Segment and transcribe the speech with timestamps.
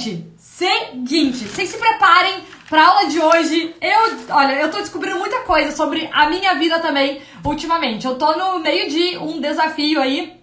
[0.00, 3.74] Gente, seguinte, vocês se preparem pra aula de hoje.
[3.82, 8.06] Eu, olha, eu tô descobrindo muita coisa sobre a minha vida também ultimamente.
[8.06, 10.40] Eu tô no meio de um desafio aí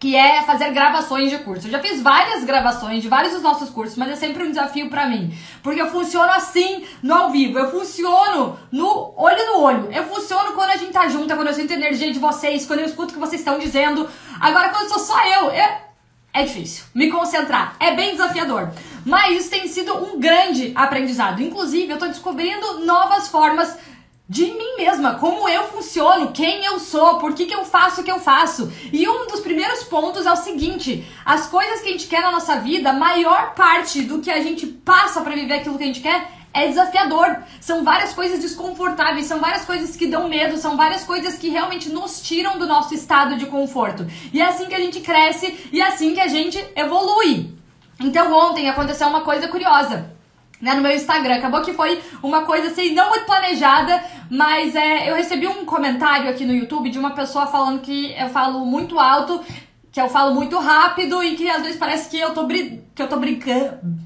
[0.00, 1.68] que é fazer gravações de curso.
[1.68, 4.90] Eu já fiz várias gravações de vários dos nossos cursos, mas é sempre um desafio
[4.90, 5.32] para mim,
[5.62, 10.52] porque eu funciono assim no ao vivo, eu funciono no olho no olho, eu funciono
[10.52, 13.12] quando a gente tá junto, quando eu sinto a energia de vocês, quando eu escuto
[13.12, 14.08] o que vocês estão dizendo.
[14.40, 15.85] Agora, quando sou só eu, é,
[16.36, 18.70] é difícil me concentrar, é bem desafiador.
[19.04, 21.40] Mas isso tem sido um grande aprendizado.
[21.40, 23.76] Inclusive, eu tô descobrindo novas formas
[24.28, 28.04] de mim mesma, como eu funciono, quem eu sou, por que, que eu faço o
[28.04, 28.72] que eu faço.
[28.92, 32.32] E um dos primeiros pontos é o seguinte: as coisas que a gente quer na
[32.32, 35.86] nossa vida, a maior parte do que a gente passa para viver aquilo que a
[35.86, 37.36] gente quer é desafiador.
[37.60, 41.90] São várias coisas desconfortáveis, são várias coisas que dão medo, são várias coisas que realmente
[41.90, 44.06] nos tiram do nosso estado de conforto.
[44.32, 47.54] E é assim que a gente cresce e é assim que a gente evolui.
[48.00, 50.10] Então ontem aconteceu uma coisa curiosa
[50.60, 51.36] né, no meu Instagram.
[51.36, 56.30] Acabou que foi uma coisa assim, não muito planejada, mas é, eu recebi um comentário
[56.30, 59.44] aqui no YouTube de uma pessoa falando que eu falo muito alto,
[59.92, 63.08] que eu falo muito rápido e que às vezes parece que eu tô, que eu
[63.08, 64.05] tô brincando.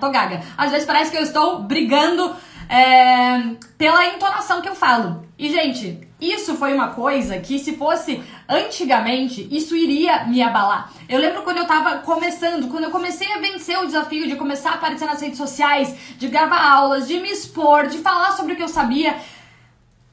[0.00, 0.42] Tô gaga.
[0.56, 2.34] Às vezes parece que eu estou brigando
[2.68, 5.24] é, pela entonação que eu falo.
[5.38, 10.90] E, gente, isso foi uma coisa que, se fosse antigamente, isso iria me abalar.
[11.08, 14.70] Eu lembro quando eu tava começando, quando eu comecei a vencer o desafio de começar
[14.70, 18.56] a aparecer nas redes sociais, de gravar aulas, de me expor, de falar sobre o
[18.56, 19.16] que eu sabia.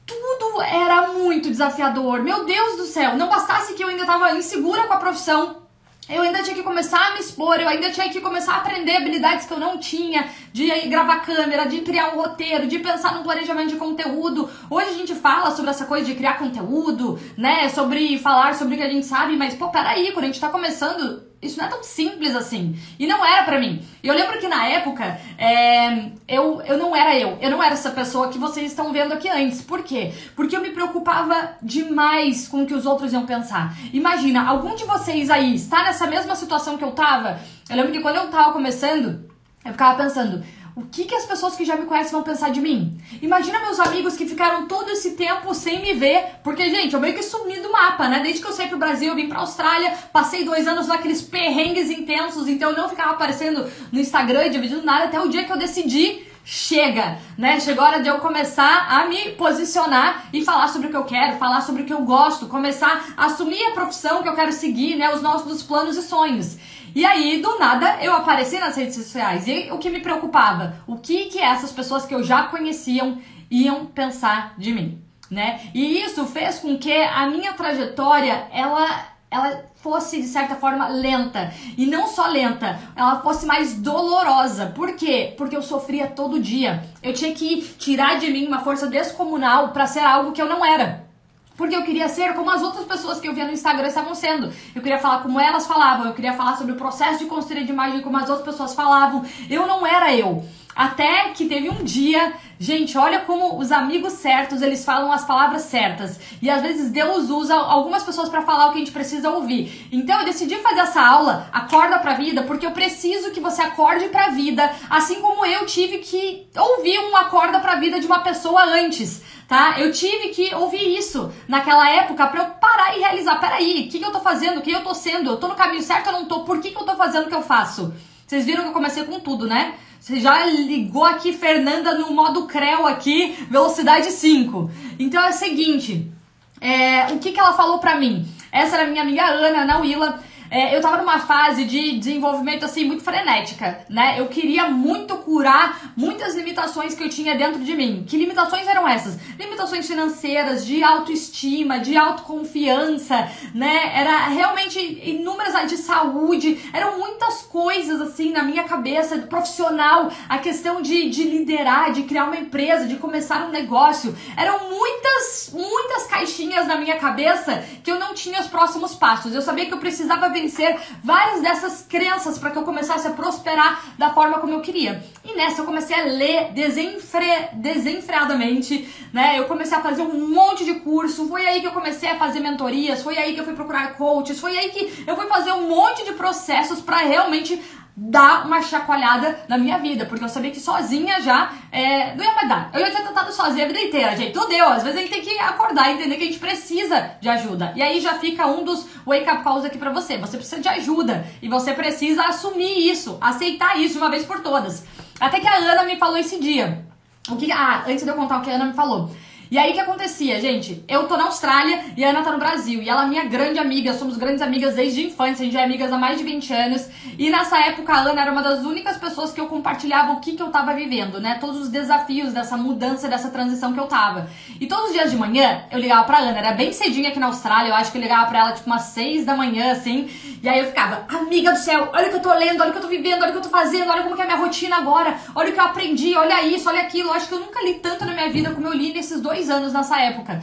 [0.04, 2.22] Tudo era muito desafiador.
[2.22, 5.62] Meu Deus do céu, não bastasse que eu ainda tava insegura com a profissão,
[6.10, 8.96] eu ainda tinha que começar a me expor, eu ainda tinha que começar a aprender
[8.96, 13.22] habilidades que eu não tinha, de gravar câmera, de criar um roteiro, de pensar no
[13.22, 14.50] planejamento de conteúdo.
[14.68, 17.68] Hoje a gente fala sobre essa coisa de criar conteúdo, né?
[17.68, 20.48] Sobre falar sobre o que a gente sabe, mas pô, peraí, quando a gente tá
[20.48, 22.78] começando, isso não é tão simples assim.
[22.98, 23.82] E não era para mim.
[24.02, 27.38] E eu lembro que na época, é, eu, eu não era eu.
[27.40, 29.62] Eu não era essa pessoa que vocês estão vendo aqui antes.
[29.62, 30.12] Por quê?
[30.36, 33.74] Porque eu me preocupava demais com o que os outros iam pensar.
[33.92, 37.40] Imagina, algum de vocês aí está nessa mesma situação que eu tava?
[37.70, 39.30] Eu lembro que quando eu tava começando,
[39.64, 40.44] eu ficava pensando,
[40.76, 42.98] o que, que as pessoas que já me conhecem vão pensar de mim?
[43.20, 47.14] Imagina meus amigos que ficaram todo esse tempo sem me ver, porque, gente, eu meio
[47.14, 48.20] que sumi do mapa, né?
[48.20, 51.90] Desde que eu saí pro Brasil, eu vim pra Austrália, passei dois anos naqueles perrengues
[51.90, 55.58] intensos, então eu não ficava aparecendo no Instagram dividindo nada até o dia que eu
[55.58, 57.60] decidi chega, né?
[57.60, 61.04] Chegou a hora de eu começar a me posicionar e falar sobre o que eu
[61.04, 64.52] quero, falar sobre o que eu gosto, começar a assumir a profissão que eu quero
[64.52, 65.14] seguir, né?
[65.14, 66.58] Os nossos planos e sonhos.
[66.94, 69.46] E aí, do nada, eu apareci nas redes sociais.
[69.46, 70.76] E o que me preocupava?
[70.86, 73.18] O que que essas pessoas que eu já conheciam
[73.50, 75.60] iam pensar de mim, né?
[75.74, 81.52] E isso fez com que a minha trajetória, ela ela fosse de certa forma lenta
[81.78, 84.66] e não só lenta, ela fosse mais dolorosa.
[84.74, 85.34] Por quê?
[85.38, 86.82] Porque eu sofria todo dia.
[87.02, 90.64] Eu tinha que tirar de mim uma força descomunal para ser algo que eu não
[90.64, 91.08] era.
[91.56, 94.52] Porque eu queria ser como as outras pessoas que eu via no Instagram estavam sendo.
[94.74, 97.70] Eu queria falar como elas falavam, eu queria falar sobre o processo de construir de
[97.70, 99.24] imagem como as outras pessoas falavam.
[99.48, 100.42] Eu não era eu.
[100.74, 105.62] Até que teve um dia, gente, olha como os amigos certos, eles falam as palavras
[105.62, 106.18] certas.
[106.40, 109.88] E às vezes Deus usa algumas pessoas para falar o que a gente precisa ouvir.
[109.92, 114.08] Então eu decidi fazer essa aula, acorda pra vida, porque eu preciso que você acorde
[114.08, 118.64] pra vida, assim como eu tive que ouvir um acorda pra vida de uma pessoa
[118.64, 119.80] antes tá?
[119.80, 123.40] Eu tive que ouvir isso naquela época para eu parar e realizar.
[123.40, 124.58] Peraí, o que, que eu tô fazendo?
[124.58, 125.28] O que eu tô sendo?
[125.28, 126.44] Eu tô no caminho certo ou não tô?
[126.44, 127.92] Por que, que eu tô fazendo o que eu faço?
[128.24, 129.74] Vocês viram que eu comecei com tudo, né?
[130.00, 134.70] Você já ligou aqui, Fernanda, no modo Creu aqui, velocidade 5.
[134.98, 136.10] Então é o seguinte,
[136.58, 138.26] é, o que, que ela falou pra mim?
[138.50, 140.18] Essa era minha amiga Ana, na Willa.
[140.50, 144.16] É, eu tava numa fase de desenvolvimento assim muito frenética, né?
[144.18, 148.04] Eu queria muito curar muitas limitações que eu tinha dentro de mim.
[148.06, 149.16] Que limitações eram essas?
[149.38, 153.92] Limitações financeiras, de autoestima, de autoconfiança, né?
[153.94, 154.78] Era realmente
[155.08, 161.24] inúmeras de saúde, eram muitas coisas assim na minha cabeça, profissional, a questão de, de
[161.24, 164.16] liderar, de criar uma empresa, de começar um negócio.
[164.36, 169.34] Eram muitas, muitas caixinhas na minha cabeça que eu não tinha os próximos passos.
[169.34, 173.82] Eu sabia que eu precisava vencer várias dessas crenças para que eu começasse a prosperar
[173.98, 175.02] da forma como eu queria.
[175.24, 177.48] E nessa eu comecei a ler desenfre...
[177.54, 179.38] desenfreadamente, né?
[179.38, 182.40] Eu comecei a fazer um monte de curso, foi aí que eu comecei a fazer
[182.40, 185.68] mentorias, foi aí que eu fui procurar coaches, foi aí que eu fui fazer um
[185.68, 187.60] monte de processos para realmente
[187.96, 192.34] dar uma chacoalhada na minha vida, porque eu sabia que sozinha já é, não ia
[192.34, 192.70] mais dar.
[192.72, 194.32] Eu ia ter tentado sozinha a vida inteira, gente.
[194.32, 194.68] Tudo deu.
[194.68, 197.72] Às vezes a gente tem que acordar e entender que a gente precisa de ajuda.
[197.76, 200.16] E aí já fica um dos wake up calls aqui pra você.
[200.18, 204.40] Você precisa de ajuda e você precisa assumir isso, aceitar isso de uma vez por
[204.40, 204.84] todas.
[205.20, 206.84] Até que a Ana me falou esse dia.
[207.28, 209.10] O que, ah, antes de eu contar o que a Ana me falou.
[209.50, 210.84] E aí o que acontecia, gente?
[210.86, 212.80] Eu tô na Austrália e a Ana tá no Brasil.
[212.80, 215.64] E ela é minha grande amiga, somos grandes amigas desde a infância, a gente é
[215.64, 216.88] amigas há mais de 20 anos.
[217.18, 220.36] E nessa época a Ana era uma das únicas pessoas que eu compartilhava o que,
[220.36, 221.36] que eu tava vivendo, né?
[221.40, 224.30] Todos os desafios dessa mudança, dessa transição que eu tava.
[224.60, 227.26] E todos os dias de manhã eu ligava pra Ana, era bem cedinho aqui na
[227.26, 230.08] Austrália, eu acho que eu ligava pra ela tipo umas 6 da manhã, assim.
[230.40, 232.72] E aí eu ficava, amiga do céu, olha o que eu tô lendo, olha o
[232.72, 234.28] que eu tô vivendo, olha o que eu tô fazendo, olha como que é a
[234.28, 237.08] minha rotina agora, olha o que eu aprendi, olha isso, olha aquilo.
[237.08, 239.39] Eu acho que eu nunca li tanto na minha vida como eu li nesses dois
[239.48, 240.42] anos nessa época época.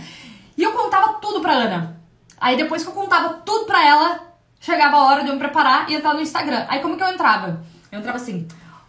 [0.58, 2.02] E eu contava tudo pra Ana.
[2.40, 4.20] Aí depois que eu contava tudo pra ela,
[4.60, 6.66] chegava a hora de eu me preparar e entrar no Instagram.
[6.68, 7.64] Aí como que eu entrava?
[7.92, 8.48] Eu entrava assim: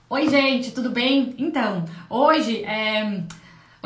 [0.09, 1.35] Oi, gente, tudo bem?
[1.39, 3.23] Então, hoje é.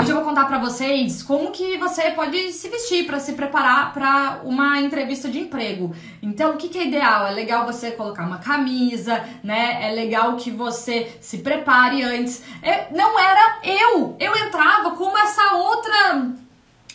[0.03, 3.93] Hoje eu vou contar para vocês como que você pode se vestir para se preparar
[3.93, 5.95] para uma entrevista de emprego.
[6.21, 7.25] Então, o que, que, é ideal?
[7.25, 9.79] É legal você colocar uma camisa, né?
[9.89, 12.43] É legal que você se prepare antes.
[12.65, 14.17] É, não era eu.
[14.19, 16.33] Eu entrava como essa outra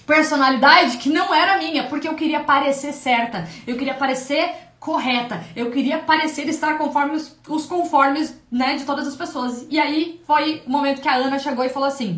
[0.06, 5.72] personalidade que não era minha, porque eu queria parecer certa, eu queria parecer correta, eu
[5.72, 9.66] queria parecer estar conforme os, os conformes, né, de todas as pessoas.
[9.70, 12.18] E aí foi o momento que a Ana chegou e falou assim: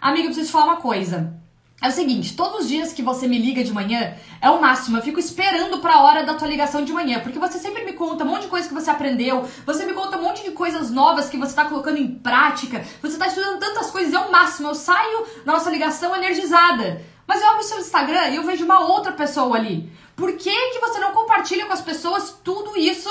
[0.00, 1.38] Amiga, eu preciso te falar uma coisa.
[1.80, 4.96] É o seguinte, todos os dias que você me liga de manhã é o máximo.
[4.96, 8.24] Eu fico esperando pra hora da tua ligação de manhã, porque você sempre me conta
[8.24, 11.28] um monte de coisa que você aprendeu, você me conta um monte de coisas novas
[11.28, 14.68] que você tá colocando em prática, você tá estudando tantas coisas, é o máximo.
[14.68, 17.00] Eu saio da nossa ligação energizada.
[17.26, 19.92] Mas eu abro o seu Instagram e eu vejo uma outra pessoa ali.
[20.16, 23.08] Por que, que você não compartilha com as pessoas tudo isso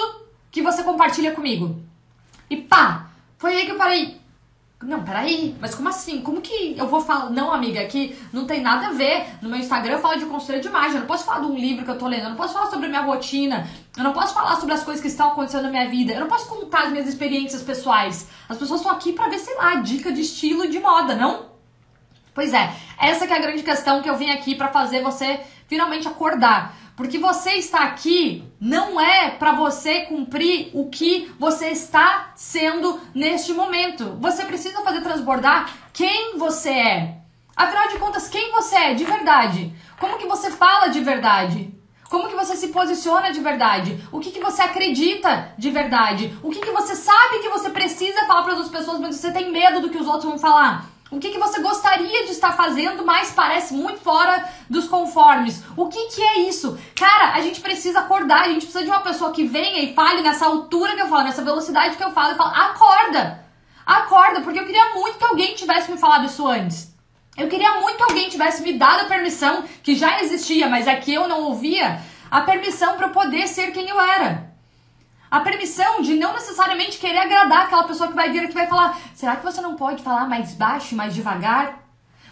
[0.51, 1.81] que você compartilha comigo?
[2.49, 3.07] E pá!
[3.37, 4.16] Foi aí que eu parei.
[4.83, 6.21] Não, peraí, mas como assim?
[6.21, 7.31] Como que eu vou falar?
[7.31, 9.25] Não, amiga, que não tem nada a ver.
[9.41, 10.93] No meu Instagram eu falo de conselho de imagem.
[10.93, 12.23] Eu não posso falar de um livro que eu tô lendo.
[12.23, 13.67] Eu não posso falar sobre a minha rotina.
[13.97, 16.13] Eu não posso falar sobre as coisas que estão acontecendo na minha vida.
[16.13, 18.29] Eu não posso contar as minhas experiências pessoais.
[18.47, 21.47] As pessoas estão aqui pra ver, sei lá, dica de estilo e de moda, não?
[22.35, 25.39] Pois é, essa que é a grande questão que eu vim aqui para fazer você
[25.67, 26.75] finalmente acordar.
[26.97, 33.53] Porque você está aqui não é para você cumprir o que você está sendo neste
[33.53, 34.17] momento.
[34.19, 37.17] Você precisa fazer transbordar quem você é.
[37.55, 39.71] Afinal de contas, quem você é de verdade?
[39.99, 41.71] Como que você fala de verdade?
[42.09, 44.03] Como que você se posiciona de verdade?
[44.11, 46.35] O que, que você acredita de verdade?
[46.41, 49.31] O que, que você sabe que você precisa falar para as outras pessoas, mas você
[49.31, 50.89] tem medo do que os outros vão falar?
[51.09, 55.63] O que, que você gostaria de estar fazendo, mas parece muito fora dos conformes?
[55.75, 56.77] O que, que é isso?
[56.93, 60.21] Cara, a gente precisa acordar, a gente precisa de uma pessoa que venha e fale
[60.21, 63.47] nessa altura que eu falo, nessa velocidade que eu falo, e fala, acorda!
[63.85, 66.93] Acorda, porque eu queria muito que alguém tivesse me falado isso antes.
[67.37, 70.95] Eu queria muito que alguém tivesse me dado a permissão, que já existia, mas é
[70.97, 74.46] que eu não ouvia, a permissão para poder ser quem eu era.
[75.29, 78.67] A permissão de não necessariamente querer agradar aquela pessoa que vai vir aqui e vai
[78.67, 81.83] falar: será que você não pode falar mais baixo, mais devagar?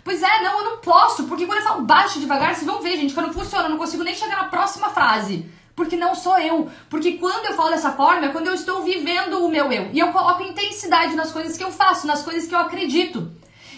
[0.03, 2.95] Pois é, não, eu não posso, porque quando eu falo baixo devagar, vocês vão ver,
[2.95, 5.49] gente, que eu não funciona, eu não consigo nem chegar na próxima frase.
[5.75, 6.69] Porque não sou eu.
[6.89, 9.89] Porque quando eu falo dessa forma é quando eu estou vivendo o meu eu.
[9.91, 13.29] E eu coloco intensidade nas coisas que eu faço, nas coisas que eu acredito.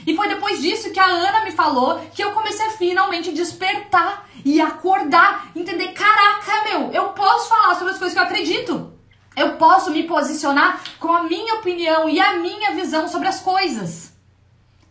[0.05, 4.27] E foi depois disso que a Ana me falou que eu comecei a finalmente despertar
[4.45, 8.96] e acordar, entender, caraca, meu, eu posso falar sobre as coisas que eu acredito.
[9.37, 14.11] Eu posso me posicionar com a minha opinião e a minha visão sobre as coisas.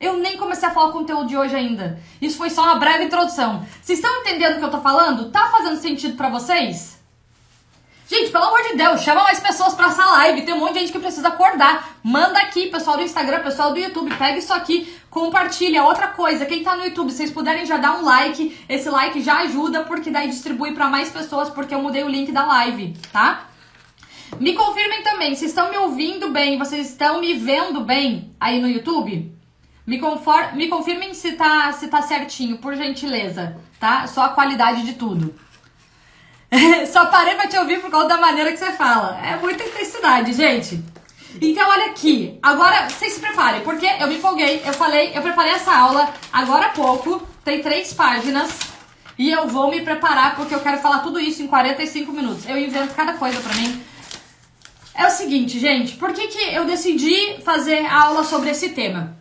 [0.00, 1.98] Eu nem comecei a falar o conteúdo de hoje ainda.
[2.22, 3.66] Isso foi só uma breve introdução.
[3.82, 5.32] Vocês estão entendendo o que eu tô falando?
[5.32, 6.96] Tá fazendo sentido para vocês?
[8.08, 10.42] Gente, pelo amor de Deus, chama mais pessoas para essa live.
[10.42, 11.96] Tem um monte de gente que precisa acordar.
[12.04, 15.82] Manda aqui, pessoal do Instagram, pessoal do YouTube, pega isso aqui, compartilha.
[15.82, 18.56] Outra coisa, quem tá no YouTube, vocês puderem já dar um like.
[18.68, 22.30] Esse like já ajuda porque daí distribui para mais pessoas porque eu mudei o link
[22.30, 23.48] da live, tá?
[24.40, 28.68] Me confirmem também, se estão me ouvindo bem, vocês estão me vendo bem aí no
[28.68, 29.32] YouTube?
[29.86, 34.06] Me, confor me confirmem se tá, se tá certinho, por gentileza, tá?
[34.06, 35.34] Só a qualidade de tudo.
[36.92, 39.18] Só parei pra te ouvir por causa da maneira que você fala.
[39.24, 40.82] É muita intensidade, gente.
[41.40, 42.38] Então, olha aqui.
[42.42, 44.62] Agora, vocês se preparem, porque eu me empolguei.
[44.64, 47.22] Eu falei, eu preparei essa aula agora há pouco.
[47.44, 48.58] Tem três páginas.
[49.18, 52.48] E eu vou me preparar porque eu quero falar tudo isso em 45 minutos.
[52.48, 53.82] Eu invento cada coisa pra mim.
[54.96, 59.14] É o seguinte, gente, por que, que eu decidi fazer a aula sobre esse tema?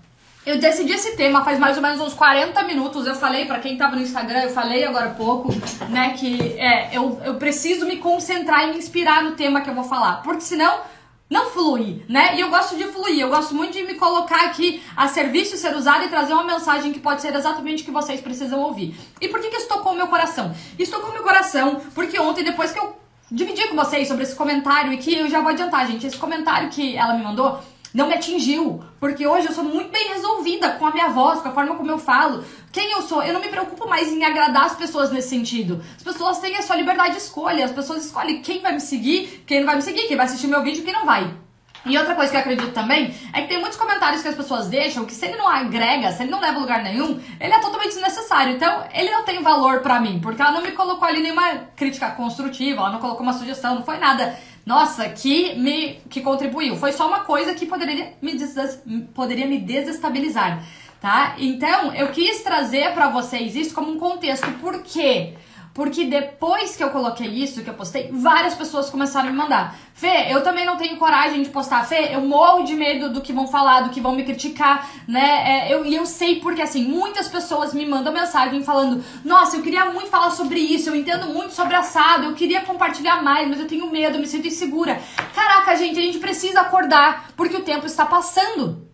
[0.45, 3.05] Eu decidi esse tema faz mais ou menos uns 40 minutos.
[3.05, 5.49] Eu falei para quem tava no Instagram, eu falei agora há pouco,
[5.89, 9.73] né, que é, eu, eu preciso me concentrar e me inspirar no tema que eu
[9.73, 10.21] vou falar.
[10.21, 10.79] Porque senão
[11.27, 12.37] não flui, né?
[12.37, 15.75] E eu gosto de fluir, eu gosto muito de me colocar aqui a serviço, ser
[15.75, 18.95] usado e trazer uma mensagem que pode ser exatamente o que vocês precisam ouvir.
[19.19, 20.55] E por que, que isso tocou o meu coração?
[20.77, 22.95] Isso tocou o meu coração porque ontem, depois que eu
[23.31, 26.69] dividi com vocês sobre esse comentário, e que eu já vou adiantar, gente, esse comentário
[26.69, 27.59] que ela me mandou
[27.93, 31.47] não me atingiu, porque hoje eu sou muito bem resolvida com a minha voz, com
[31.47, 33.23] a forma como eu falo, quem eu sou.
[33.23, 35.81] Eu não me preocupo mais em agradar as pessoas nesse sentido.
[35.95, 39.45] As pessoas têm a sua liberdade de escolha, as pessoas escolhem quem vai me seguir,
[39.47, 41.44] quem não vai me seguir, quem vai assistir meu vídeo, quem não vai.
[41.85, 44.67] E outra coisa que eu acredito também é que tem muitos comentários que as pessoas
[44.67, 47.93] deixam que se ele não agrega, se ele não leva lugar nenhum, ele é totalmente
[47.93, 48.55] desnecessário.
[48.55, 52.09] Então, ele não tem valor para mim, porque ela não me colocou ali nenhuma crítica
[52.11, 56.75] construtiva, ela não colocou uma sugestão, não foi nada nossa, que me que contribuiu.
[56.75, 58.81] Foi só uma coisa que poderia me, des,
[59.13, 60.63] poderia me desestabilizar,
[60.99, 61.35] tá?
[61.37, 64.51] Então, eu quis trazer para vocês isso como um contexto.
[64.53, 65.35] Por quê?
[65.75, 69.77] Porque depois que eu coloquei isso, que eu postei, várias pessoas começaram a me mandar.
[69.93, 71.85] Fê, eu também não tenho coragem de postar.
[71.85, 75.67] Fê, eu morro de medo do que vão falar, do que vão me criticar, né?
[75.67, 79.61] É, eu, e eu sei porque, assim, muitas pessoas me mandam mensagem falando: Nossa, eu
[79.61, 83.59] queria muito falar sobre isso, eu entendo muito sobre assado, eu queria compartilhar mais, mas
[83.59, 85.01] eu tenho medo, eu me sinto insegura.
[85.33, 88.87] Caraca, gente, a gente precisa acordar, porque o tempo está passando.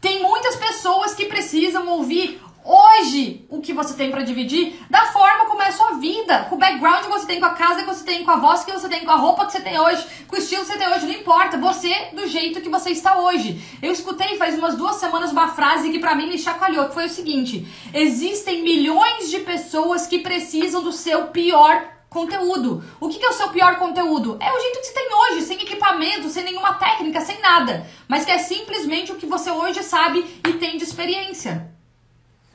[0.00, 5.46] Tem muitas pessoas que precisam ouvir hoje o que você tem para dividir da forma
[5.46, 7.86] como é a sua vida, com o background que você tem, com a casa que
[7.86, 10.04] você tem, com a voz que você tem, com a roupa que você tem hoje,
[10.26, 13.18] com o estilo que você tem hoje, não importa, você do jeito que você está
[13.18, 13.62] hoje.
[13.80, 17.06] Eu escutei faz umas duas semanas uma frase que para mim me chacoalhou, que foi
[17.06, 22.82] o seguinte: existem milhões de pessoas que precisam do seu pior conteúdo.
[23.00, 24.36] O que é o seu pior conteúdo?
[24.40, 27.86] É o jeito que você tem hoje, sem equipamento, sem nenhuma técnica, sem nada.
[28.08, 31.75] Mas que é simplesmente o que você hoje sabe e tem de experiência.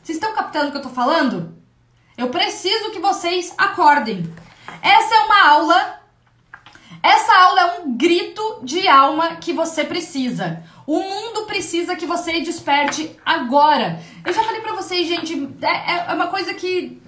[0.01, 1.55] Vocês estão captando o que eu tô falando?
[2.17, 4.33] Eu preciso que vocês acordem.
[4.81, 6.01] Essa é uma aula.
[7.03, 10.63] Essa aula é um grito de alma que você precisa.
[10.87, 13.99] O mundo precisa que você desperte agora.
[14.25, 17.01] Eu já falei pra vocês, gente, é, é uma coisa que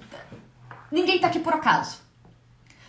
[0.90, 2.03] ninguém tá aqui por acaso.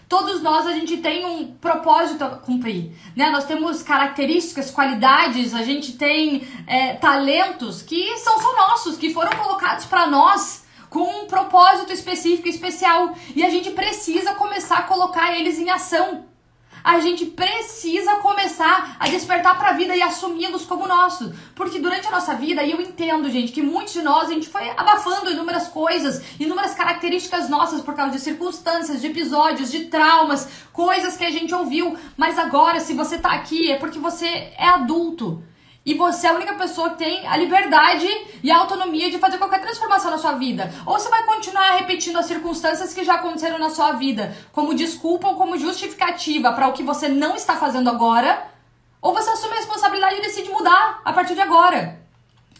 [0.08, 3.30] Todos nós a gente tem um propósito a cumprir, né?
[3.32, 9.36] Nós temos características, qualidades, a gente tem é, talentos que são só nossos, que foram
[9.38, 15.38] colocados para nós com um propósito específico, especial, e a gente precisa começar a colocar
[15.38, 16.26] eles em ação
[16.86, 21.34] a gente precisa começar a despertar para a vida e assumi-los como nossos.
[21.56, 24.48] Porque durante a nossa vida, e eu entendo, gente, que muitos de nós a gente
[24.48, 30.48] foi abafando inúmeras coisas, inúmeras características nossas por causa de circunstâncias, de episódios, de traumas,
[30.72, 31.98] coisas que a gente ouviu.
[32.15, 35.44] Mas agora, se você tá aqui, é porque você é adulto.
[35.86, 38.08] E você é a única pessoa que tem a liberdade
[38.42, 40.74] e a autonomia de fazer qualquer transformação na sua vida.
[40.84, 45.27] Ou você vai continuar repetindo as circunstâncias que já aconteceram na sua vida como desculpa
[45.27, 48.48] ou como justificativa para o que você não está fazendo agora,
[49.00, 52.00] ou você assume a responsabilidade e decide mudar a partir de agora.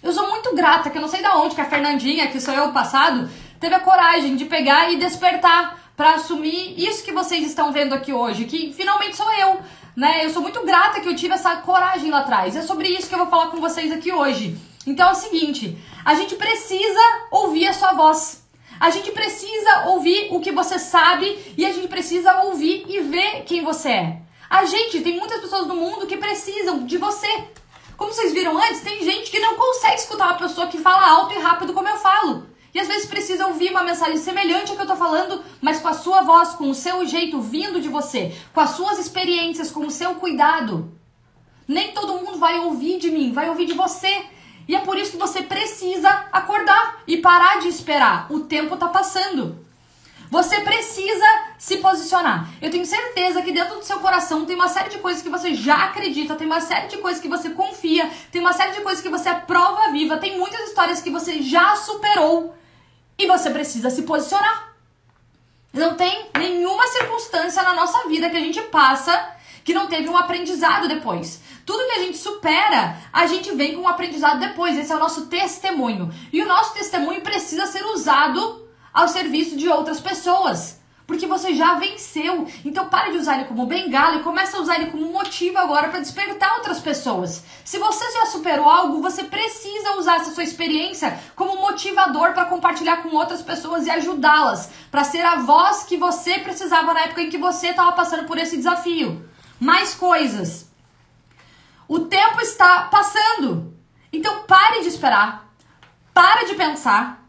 [0.04, 2.54] Eu sou muito grata, que eu não sei da onde que a Fernandinha, que sou
[2.54, 3.28] eu do passado,
[3.60, 8.14] teve a coragem de pegar e despertar para assumir isso que vocês estão vendo aqui
[8.14, 9.62] hoje, que finalmente sou eu
[9.96, 10.26] né?
[10.26, 12.56] Eu sou muito grata que eu tive essa coragem lá atrás.
[12.56, 14.58] É sobre isso que eu vou falar com vocês aqui hoje.
[14.86, 17.00] Então é o seguinte, a gente precisa
[17.32, 18.44] ouvir a sua voz.
[18.80, 23.44] A gente precisa ouvir o que você sabe e a gente precisa ouvir e ver
[23.44, 24.18] quem você é.
[24.50, 27.28] A gente tem muitas pessoas no mundo que precisam de você.
[27.98, 31.34] Como vocês viram antes, tem gente que não consegue escutar uma pessoa que fala alto
[31.34, 32.46] e rápido como eu falo.
[32.76, 35.88] E às vezes precisa ouvir uma mensagem semelhante ao que eu tô falando, mas com
[35.88, 39.88] a sua voz, com o seu jeito vindo de você, com as suas experiências, com
[39.88, 40.92] o seu cuidado.
[41.66, 44.26] Nem todo mundo vai ouvir de mim, vai ouvir de você.
[44.68, 48.28] E é por isso que você precisa acordar e parar de esperar.
[48.30, 49.58] O tempo tá passando.
[50.30, 51.26] Você precisa
[51.58, 52.50] se posicionar.
[52.62, 55.54] Eu tenho certeza que dentro do seu coração tem uma série de coisas que você
[55.54, 59.02] já acredita, tem uma série de coisas que você confia, tem uma série de coisas
[59.02, 62.54] que você é prova viva, tem muitas histórias que você já superou.
[63.18, 64.74] E você precisa se posicionar.
[65.74, 70.16] Não tem nenhuma circunstância na nossa vida que a gente passa que não teve um
[70.16, 71.42] aprendizado depois.
[71.66, 74.78] Tudo que a gente supera, a gente vem com um aprendizado depois.
[74.78, 76.14] Esse é o nosso testemunho.
[76.32, 80.75] E o nosso testemunho precisa ser usado ao serviço de outras pessoas.
[81.06, 82.48] Porque você já venceu.
[82.64, 85.90] Então pare de usar ele como bengala e comece a usar ele como motivo agora
[85.90, 87.44] para despertar outras pessoas.
[87.64, 93.04] Se você já superou algo, você precisa usar essa sua experiência como motivador para compartilhar
[93.04, 97.30] com outras pessoas e ajudá-las, para ser a voz que você precisava na época em
[97.30, 99.30] que você estava passando por esse desafio.
[99.60, 100.70] Mais coisas.
[101.88, 103.74] O tempo está passando.
[104.12, 105.46] Então pare de esperar.
[106.14, 107.25] Para de pensar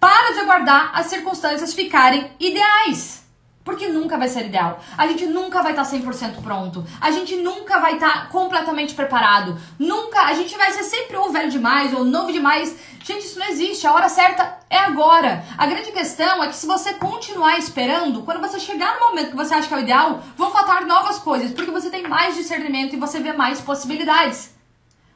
[0.00, 3.20] para de aguardar as circunstâncias ficarem ideais.
[3.62, 4.80] Porque nunca vai ser ideal.
[4.96, 6.82] A gente nunca vai estar 100% pronto.
[6.98, 9.60] A gente nunca vai estar completamente preparado.
[9.78, 10.22] Nunca.
[10.22, 12.74] A gente vai ser sempre ou velho demais ou novo demais.
[13.04, 13.86] Gente, isso não existe.
[13.86, 15.44] A hora certa é agora.
[15.58, 19.36] A grande questão é que se você continuar esperando, quando você chegar no momento que
[19.36, 21.52] você acha que é o ideal, vão faltar novas coisas.
[21.52, 24.58] Porque você tem mais discernimento e você vê mais possibilidades.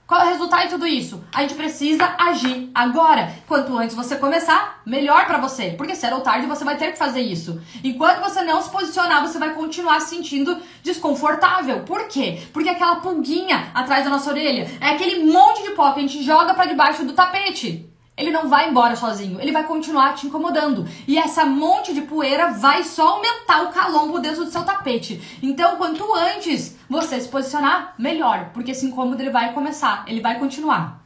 [0.07, 1.25] Qual é o resultado de tudo isso?
[1.33, 3.33] A gente precisa agir agora.
[3.49, 5.71] Quanto antes você começar, melhor para você.
[5.71, 7.59] Porque cedo ou tarde você vai ter que fazer isso.
[7.83, 11.81] Enquanto você não se posicionar, você vai continuar se sentindo desconfortável.
[11.85, 12.43] Por quê?
[12.53, 16.23] Porque aquela pulguinha atrás da nossa orelha é aquele monte de pó que a gente
[16.23, 20.87] joga para debaixo do tapete ele não vai embora sozinho, ele vai continuar te incomodando.
[21.07, 25.21] E essa monte de poeira vai só aumentar o calombo dentro do seu tapete.
[25.43, 30.39] Então, quanto antes você se posicionar, melhor, porque esse incômodo ele vai começar, ele vai
[30.39, 31.03] continuar.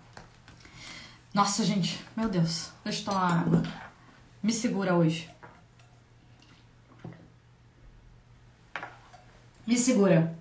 [1.32, 3.62] Nossa, gente, meu Deus, deixa eu tomar água.
[4.42, 5.30] Me segura hoje.
[9.66, 10.36] Me segura.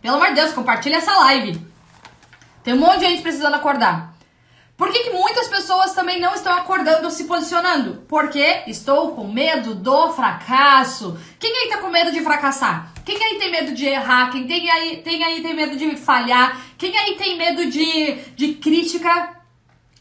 [0.00, 1.60] Pelo amor de Deus, compartilha essa live.
[2.62, 4.16] Tem um monte de gente precisando acordar.
[4.76, 5.10] Por que, que
[5.56, 8.04] pessoas também não estão acordando se posicionando?
[8.06, 11.18] Porque estou com medo do fracasso.
[11.38, 12.92] Quem aí tá com medo de fracassar?
[13.04, 14.30] Quem aí tem medo de errar?
[14.30, 16.60] Quem tem aí tem, aí tem medo de falhar?
[16.76, 19.35] Quem aí tem medo de, de crítica?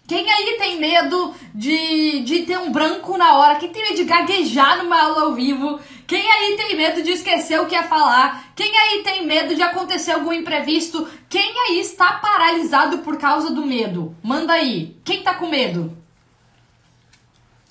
[0.08, 3.56] Quem aí tem medo de, de ter um branco na hora?
[3.56, 5.80] Quem tem medo de gaguejar numa aula ao vivo?
[6.06, 8.52] Quem aí tem medo de esquecer o que ia falar?
[8.56, 11.10] Quem aí tem medo de acontecer algum imprevisto?
[11.28, 14.16] Quem aí está paralisado por causa do medo?
[14.22, 14.96] Manda aí.
[15.04, 15.98] Quem tá com medo?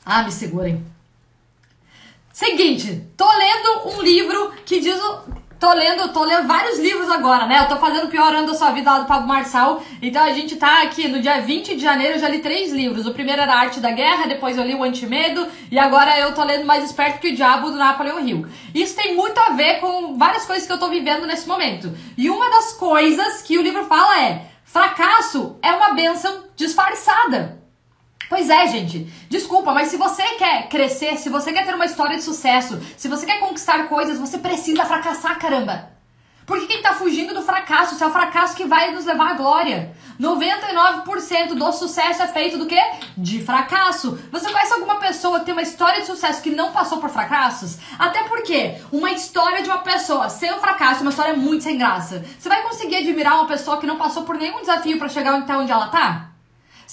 [0.04, 0.84] Ah, me segurem.
[2.32, 5.00] Seguinte, tô lendo um livro que diz
[5.64, 7.60] Tô lendo, tô lendo vários livros agora, né?
[7.60, 9.82] Eu tô fazendo Pior Ano da Sua Vida lá do Pablo Marçal.
[10.02, 13.06] Então a gente tá aqui no dia 20 de janeiro, eu já li três livros.
[13.06, 16.44] O primeiro era Arte da Guerra, depois eu li o Antimedo, e agora eu tô
[16.44, 18.46] lendo Mais Esperto que o Diabo do Napoleão Hill.
[18.74, 21.96] Isso tem muito a ver com várias coisas que eu tô vivendo nesse momento.
[22.14, 27.63] E uma das coisas que o livro fala é: fracasso é uma benção disfarçada.
[28.28, 29.06] Pois é, gente.
[29.28, 33.08] Desculpa, mas se você quer crescer, se você quer ter uma história de sucesso, se
[33.08, 35.94] você quer conquistar coisas, você precisa fracassar, caramba.
[36.46, 39.34] Porque quem tá fugindo do fracasso, se é o fracasso que vai nos levar à
[39.34, 39.94] glória.
[40.20, 42.80] 99% do sucesso é feito do quê?
[43.16, 44.18] De fracasso.
[44.30, 47.78] Você conhece alguma pessoa que tem uma história de sucesso que não passou por fracassos?
[47.98, 52.24] Até porque uma história de uma pessoa sem o fracasso uma história muito sem graça.
[52.38, 55.56] Você vai conseguir admirar uma pessoa que não passou por nenhum desafio para chegar até
[55.56, 56.33] onde ela tá?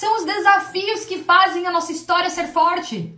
[0.02, 3.14] São os desafios que fazem a nossa história ser forte.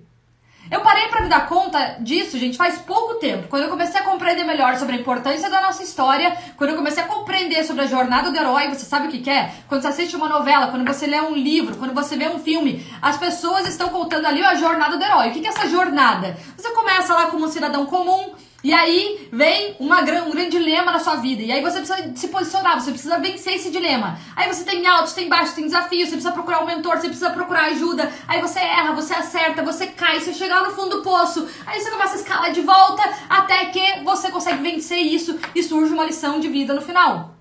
[0.69, 3.48] Eu parei para me dar conta disso, gente, faz pouco tempo.
[3.48, 7.02] Quando eu comecei a compreender melhor sobre a importância da nossa história, quando eu comecei
[7.02, 9.54] a compreender sobre a jornada do herói, você sabe o que, é?
[9.69, 12.86] Quando você assiste uma novela, quando você lê um livro, quando você vê um filme,
[13.02, 15.30] as pessoas estão contando ali a jornada do herói.
[15.30, 16.36] O que é essa jornada?
[16.58, 20.99] Você começa lá como um cidadão comum, e aí vem uma, um grande dilema na
[20.99, 21.41] sua vida.
[21.41, 24.17] E aí você precisa se posicionar, você precisa vencer esse dilema.
[24.38, 27.32] Aí você tem altos, tem baixos, tem desafios, você precisa procurar um mentor, você precisa
[27.32, 28.10] procurar ajuda.
[28.26, 31.45] Aí você erra, você acerta, você cai, você chega lá no fundo do poço.
[31.65, 35.91] Aí você começa a escalar de volta até que você consegue vencer isso e surge
[35.91, 37.36] uma lição de vida no final.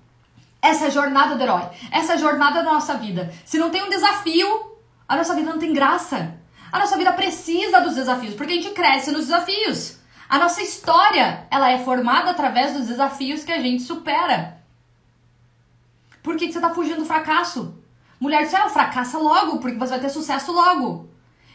[0.61, 1.69] Essa é a jornada do herói.
[1.89, 3.33] Essa é a jornada da nossa vida.
[3.45, 6.35] Se não tem um desafio, a nossa vida não tem graça.
[6.69, 10.02] A nossa vida precisa dos desafios, porque a gente cresce nos desafios.
[10.33, 14.57] A nossa história, ela é formada através dos desafios que a gente supera.
[16.23, 17.77] Por que, que você está fugindo do fracasso?
[18.19, 21.07] Mulher do céu, fracassa logo, porque você vai ter sucesso logo.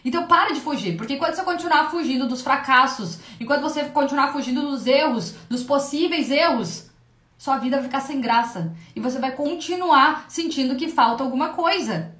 [0.04, 4.62] Então para de fugir, porque enquanto você continuar fugindo dos fracassos, enquanto você continuar fugindo
[4.62, 6.88] dos erros, dos possíveis erros,
[7.36, 12.14] sua vida vai ficar sem graça e você vai continuar sentindo que falta alguma coisa.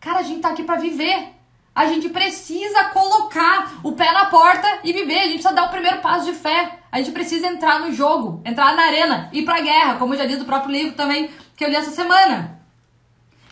[0.00, 1.39] Cara, a gente tá aqui para viver.
[1.80, 5.18] A gente precisa colocar o pé na porta e viver.
[5.18, 6.78] A gente precisa dar o primeiro passo de fé.
[6.92, 10.40] A gente precisa entrar no jogo, entrar na arena, ir pra guerra, como já disse
[10.40, 12.60] no próprio livro também que eu li essa semana.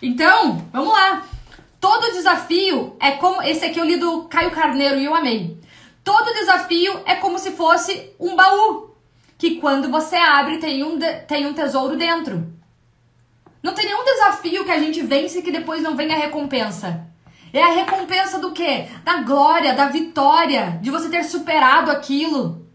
[0.03, 1.25] Então, vamos lá.
[1.81, 3.41] Todo desafio é como.
[3.41, 5.59] Esse aqui eu li do Caio Carneiro e eu amei.
[6.05, 8.91] Todo desafio é como se fosse um baú.
[9.39, 12.47] Que quando você abre tem um, de, tem um tesouro dentro.
[13.63, 17.08] Não tem nenhum desafio que a gente vence que depois não venha a recompensa.
[17.53, 18.89] É a recompensa do quê?
[19.05, 22.67] Da glória, da vitória, de você ter superado aquilo.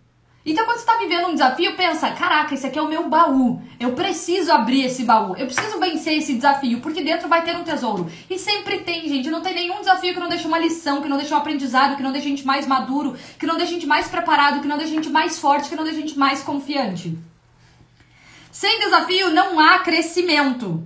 [0.46, 3.62] Então, quando você está vivendo um desafio, pensa: caraca, esse aqui é o meu baú.
[3.80, 5.36] Eu preciso abrir esse baú.
[5.38, 8.10] Eu preciso vencer esse desafio, porque dentro vai ter um tesouro.
[8.30, 9.30] E sempre tem, gente.
[9.30, 12.04] Não tem nenhum desafio que não deixe uma lição, que não deixe um aprendizado, que
[12.04, 14.78] não deixe a gente mais maduro, que não deixe a gente mais preparado, que não
[14.78, 17.18] deixe a gente mais forte, que não deixe a gente mais confiante.
[18.52, 20.86] Sem desafio não há crescimento.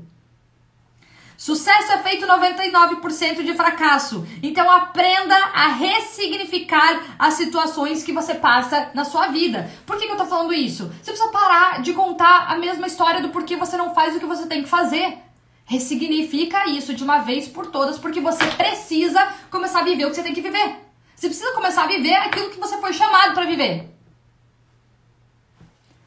[1.37, 4.27] Sucesso é feito 99% de fracasso.
[4.41, 9.69] Então aprenda a ressignificar as situações que você passa na sua vida.
[9.85, 10.87] Por que, que eu tô falando isso?
[10.87, 14.25] Você precisa parar de contar a mesma história do porquê você não faz o que
[14.25, 15.19] você tem que fazer.
[15.63, 20.15] Ressignifica isso de uma vez por todas, porque você precisa começar a viver o que
[20.15, 20.75] você tem que viver.
[21.15, 23.93] Você precisa começar a viver aquilo que você foi chamado para viver.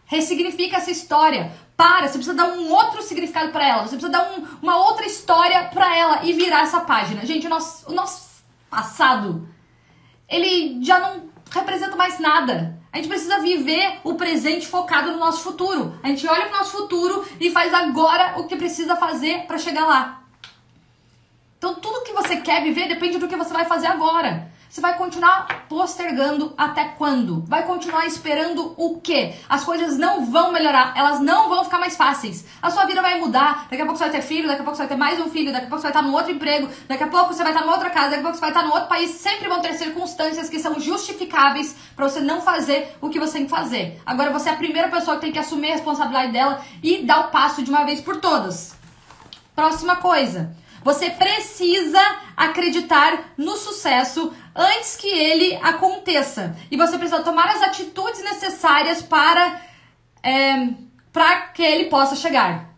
[0.07, 1.53] Ressignifica essa história.
[1.81, 3.83] Para, você precisa dar um outro significado para ela.
[3.85, 7.25] Você precisa dar um, uma outra história para ela e virar essa página.
[7.25, 9.49] Gente, o nosso, o nosso passado,
[10.29, 12.79] ele já não representa mais nada.
[12.93, 15.99] A gente precisa viver o presente focado no nosso futuro.
[16.03, 19.57] A gente olha para o nosso futuro e faz agora o que precisa fazer para
[19.57, 20.23] chegar lá.
[21.57, 24.53] Então, tudo que você quer viver depende do que você vai fazer agora.
[24.71, 27.43] Você vai continuar postergando até quando?
[27.45, 29.35] Vai continuar esperando o quê?
[29.49, 32.45] As coisas não vão melhorar, elas não vão ficar mais fáceis.
[32.63, 33.67] A sua vida vai mudar.
[33.69, 35.29] Daqui a pouco você vai ter filho, daqui a pouco você vai ter mais um
[35.29, 37.51] filho, daqui a pouco você vai estar num outro emprego, daqui a pouco você vai
[37.51, 39.11] estar numa outra casa, daqui a pouco você vai estar num outro país.
[39.11, 43.45] Sempre vão ter circunstâncias que são justificáveis para você não fazer o que você tem
[43.47, 44.01] que fazer.
[44.07, 47.27] Agora você é a primeira pessoa que tem que assumir a responsabilidade dela e dar
[47.27, 48.77] o passo de uma vez por todas.
[49.53, 50.60] Próxima coisa.
[50.83, 52.01] Você precisa
[52.37, 56.57] acreditar no sucesso antes que ele aconteça.
[56.71, 59.61] E você precisa tomar as atitudes necessárias para,
[60.23, 60.69] é,
[61.13, 62.71] para que ele possa chegar.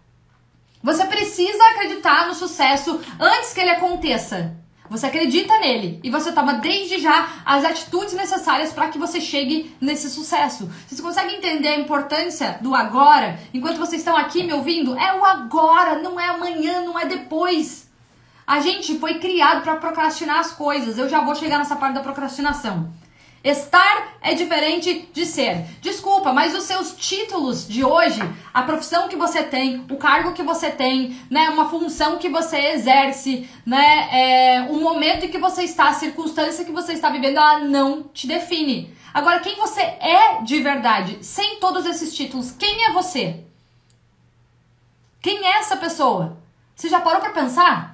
[0.82, 4.56] Você precisa acreditar no sucesso antes que ele aconteça.
[4.90, 9.74] Você acredita nele e você toma desde já as atitudes necessárias para que você chegue
[9.80, 10.70] nesse sucesso.
[10.86, 13.38] Vocês conseguem entender a importância do agora?
[13.54, 17.90] Enquanto vocês estão aqui me ouvindo, é o agora, não é amanhã, não é depois.
[18.46, 20.98] A gente foi criado para procrastinar as coisas.
[20.98, 22.92] Eu já vou chegar nessa parte da procrastinação.
[23.44, 25.66] Estar é diferente de ser.
[25.80, 28.20] Desculpa, mas os seus títulos de hoje,
[28.54, 32.56] a profissão que você tem, o cargo que você tem, né, uma função que você
[32.56, 37.36] exerce, né, é, o momento em que você está, a circunstância que você está vivendo,
[37.36, 38.94] ela não te define.
[39.12, 43.44] Agora, quem você é de verdade, sem todos esses títulos, quem é você?
[45.20, 46.38] Quem é essa pessoa?
[46.76, 47.91] Você já parou para pensar?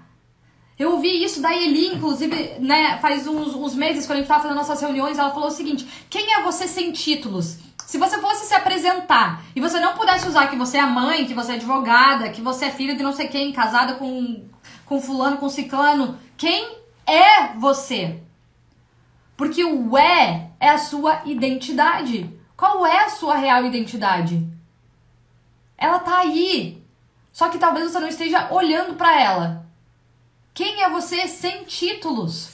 [0.78, 4.42] Eu ouvi isso da Eli, inclusive, né, faz uns, uns meses, quando a gente tava
[4.42, 7.58] fazendo nossas reuniões, ela falou o seguinte: quem é você sem títulos?
[7.84, 11.34] Se você fosse se apresentar e você não pudesse usar que você é mãe, que
[11.34, 14.44] você é advogada, que você é filha de não sei quem, casada com,
[14.84, 18.20] com fulano, com ciclano, quem é você?
[19.38, 22.30] Porque o é é a sua identidade.
[22.56, 24.46] Qual é a sua real identidade?
[25.76, 26.82] Ela tá aí.
[27.32, 29.67] Só que talvez você não esteja olhando para ela.
[30.58, 32.48] Quem é você sem títulos?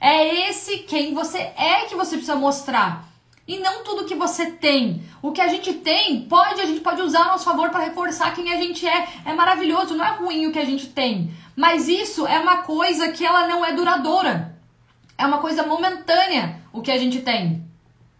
[0.00, 3.08] É esse quem você é que você precisa mostrar.
[3.46, 5.04] E não tudo que você tem.
[5.22, 8.34] O que a gente tem, pode, a gente pode usar a nosso favor para reforçar
[8.34, 9.06] quem a gente é.
[9.24, 11.32] É maravilhoso, não é ruim o que a gente tem.
[11.54, 14.58] Mas isso é uma coisa que ela não é duradoura.
[15.16, 17.64] É uma coisa momentânea o que a gente tem.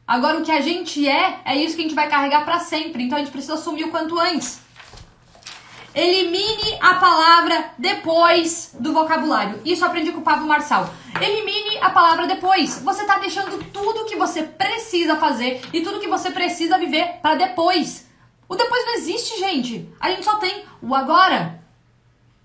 [0.06, 3.02] Agora o que a gente é, é isso que a gente vai carregar para sempre.
[3.02, 4.60] Então a gente precisa assumir o quanto antes.
[5.98, 9.60] Elimine a palavra depois do vocabulário.
[9.64, 10.88] Isso aprendi com o Pablo Marçal.
[11.20, 12.80] Elimine a palavra depois.
[12.84, 17.34] Você está deixando tudo que você precisa fazer e tudo que você precisa viver para
[17.34, 18.06] depois.
[18.48, 19.92] O depois não existe, gente.
[19.98, 21.60] A gente só tem o agora.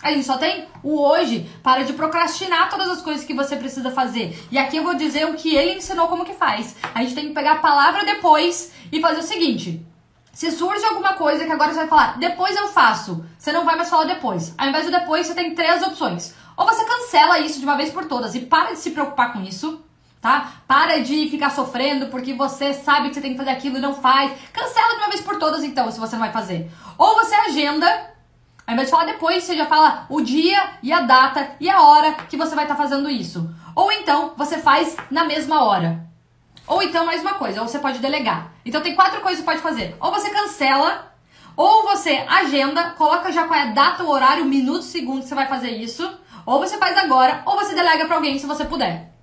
[0.02, 1.48] A gente só tem o hoje.
[1.62, 4.36] Para de procrastinar todas as coisas que você precisa fazer.
[4.50, 6.76] E aqui eu vou dizer o que ele ensinou como que faz.
[6.92, 9.86] A gente tem que pegar a palavra depois e fazer o seguinte:
[10.34, 13.76] se surge alguma coisa que agora você vai falar, depois eu faço, você não vai
[13.76, 14.54] mais falar depois.
[14.58, 16.34] Ao invés do depois, você tem três opções.
[16.58, 19.44] Ou você cancela isso de uma vez por todas e para de se preocupar com
[19.44, 19.84] isso,
[20.20, 20.54] tá?
[20.68, 23.94] Para de ficar sofrendo porque você sabe que você tem que fazer aquilo e não
[23.94, 24.32] faz.
[24.52, 26.72] Cancela de uma vez por todas, então, se você não vai fazer.
[26.98, 27.88] Ou você agenda,
[28.66, 31.80] ao invés de falar depois, você já fala o dia e a data e a
[31.80, 33.48] hora que você vai estar tá fazendo isso.
[33.76, 36.12] Ou então, você faz na mesma hora.
[36.66, 38.52] Ou então, mais uma coisa, ou você pode delegar.
[38.66, 39.96] Então tem quatro coisas que você pode fazer.
[40.00, 41.14] Ou você cancela,
[41.56, 45.28] ou você agenda, coloca já qual é a data, o horário, o minuto, segundo que
[45.28, 46.10] você vai fazer isso.
[46.46, 49.14] Ou você faz agora, ou você delega para alguém se você puder.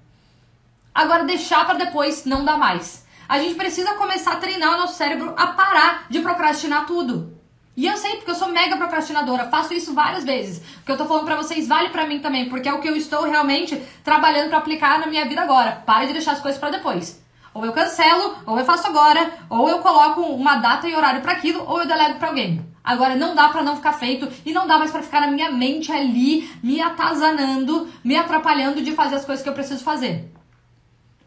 [0.94, 3.07] Agora deixar para depois não dá mais.
[3.29, 7.38] A gente precisa começar a treinar o nosso cérebro a parar de procrastinar tudo.
[7.76, 10.59] E eu sei porque eu sou mega procrastinadora, faço isso várias vezes.
[10.81, 12.88] O que eu tô falando para vocês vale para mim também, porque é o que
[12.88, 15.83] eu estou realmente trabalhando para aplicar na minha vida agora.
[15.87, 17.22] Pare de deixar as coisas para depois.
[17.53, 21.33] Ou eu cancelo, ou eu faço agora, ou eu coloco uma data e horário para
[21.33, 22.65] aquilo, ou eu delego para alguém.
[22.83, 25.51] Agora não dá para não ficar feito e não dá mais para ficar na minha
[25.51, 30.33] mente ali me atazanando, me atrapalhando de fazer as coisas que eu preciso fazer.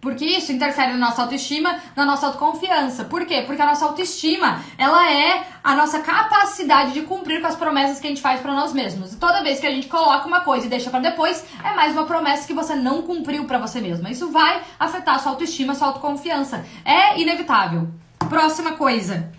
[0.04, 3.06] Porque isso interfere na nossa autoestima, na nossa autoconfiança.
[3.06, 3.42] Por quê?
[3.48, 8.08] Porque a nossa autoestima, ela é a nossa capacidade de cumprir com as promessas que
[8.08, 9.13] a gente faz para nós mesmos.
[9.13, 11.94] E toda vez que a gente coloca uma coisa e deixa para depois, é mais
[11.94, 14.12] uma promessa que você não cumpriu para você mesma.
[14.12, 16.66] Isso vai afetar a sua autoestima, a sua autoconfiança.
[16.84, 17.88] É inevitável.
[18.28, 19.32] Próxima coisa.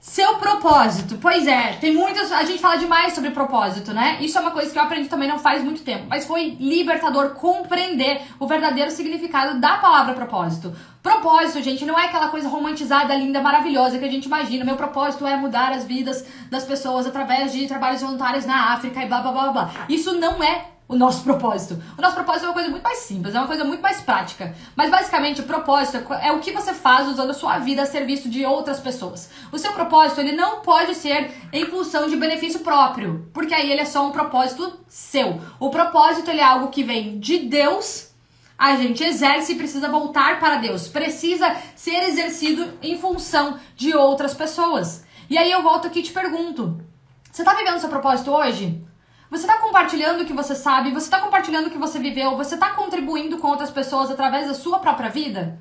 [0.00, 1.18] Seu propósito.
[1.20, 2.32] Pois é, tem muitas.
[2.32, 4.16] A gente fala demais sobre propósito, né?
[4.22, 6.06] Isso é uma coisa que eu aprendi também não faz muito tempo.
[6.08, 10.74] Mas foi libertador compreender o verdadeiro significado da palavra propósito.
[11.02, 14.64] Propósito, gente, não é aquela coisa romantizada, linda, maravilhosa que a gente imagina.
[14.64, 19.06] Meu propósito é mudar as vidas das pessoas através de trabalhos voluntários na África e
[19.06, 19.70] blá blá blá blá.
[19.86, 21.80] Isso não é o nosso propósito.
[21.96, 24.52] O nosso propósito é uma coisa muito mais simples, é uma coisa muito mais prática.
[24.74, 28.28] Mas basicamente o propósito é o que você faz usando a sua vida a serviço
[28.28, 29.30] de outras pessoas.
[29.52, 33.82] O seu propósito ele não pode ser em função de benefício próprio, porque aí ele
[33.82, 35.40] é só um propósito seu.
[35.60, 38.10] O propósito ele é algo que vem de Deus.
[38.58, 40.88] A gente exerce e precisa voltar para Deus.
[40.88, 45.04] Precisa ser exercido em função de outras pessoas.
[45.30, 46.82] E aí eu volto aqui e te pergunto:
[47.30, 48.89] você está vivendo seu propósito hoje?
[49.30, 52.54] Você está compartilhando o que você sabe, você está compartilhando o que você viveu, você
[52.54, 55.60] está contribuindo com outras pessoas através da sua própria vida?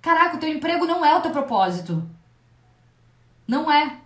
[0.00, 2.08] Caraca, o teu emprego não é o teu propósito.
[3.46, 3.98] Não é.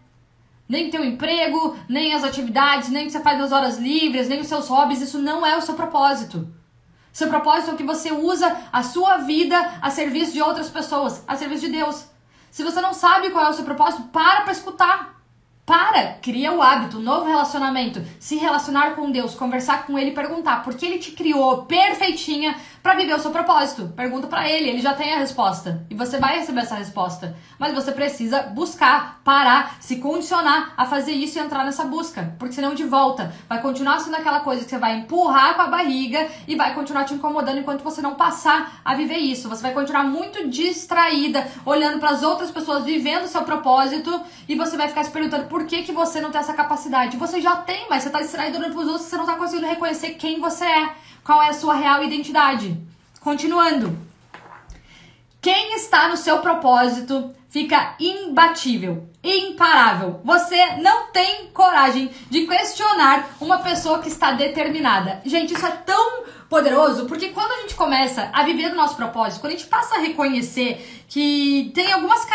[0.66, 4.40] Nem teu emprego, nem as atividades, nem o que você faz nas horas livres, nem
[4.40, 6.48] os seus hobbies, isso não é o seu propósito.
[7.12, 11.36] Seu propósito é que você usa a sua vida a serviço de outras pessoas, a
[11.36, 12.06] serviço de Deus.
[12.50, 15.21] Se você não sabe qual é o seu propósito, para para escutar.
[15.64, 20.74] Para, cria o hábito, novo relacionamento, se relacionar com Deus, conversar com Ele perguntar por
[20.74, 23.92] que Ele te criou perfeitinha para viver o seu propósito.
[23.94, 27.36] Pergunta para Ele, Ele já tem a resposta e você vai receber essa resposta.
[27.60, 32.54] Mas você precisa buscar, parar, se condicionar a fazer isso e entrar nessa busca, porque
[32.54, 36.26] senão de volta vai continuar sendo aquela coisa que você vai empurrar com a barriga
[36.48, 39.48] e vai continuar te incomodando enquanto você não passar a viver isso.
[39.48, 44.56] Você vai continuar muito distraída, olhando para as outras pessoas vivendo o seu propósito e
[44.56, 47.18] você vai ficar se perguntando por que, que você não tem essa capacidade?
[47.18, 49.66] Você já tem, mas você está distraído olhando para os outros você não está conseguindo
[49.66, 50.94] reconhecer quem você é.
[51.22, 52.74] Qual é a sua real identidade.
[53.20, 53.96] Continuando.
[55.42, 60.20] Quem está no seu propósito fica imbatível, imparável.
[60.24, 65.20] Você não tem coragem de questionar uma pessoa que está determinada.
[65.26, 69.42] Gente, isso é tão poderoso porque quando a gente começa a viver do nosso propósito,
[69.42, 72.26] quando a gente passa a reconhecer que tem algumas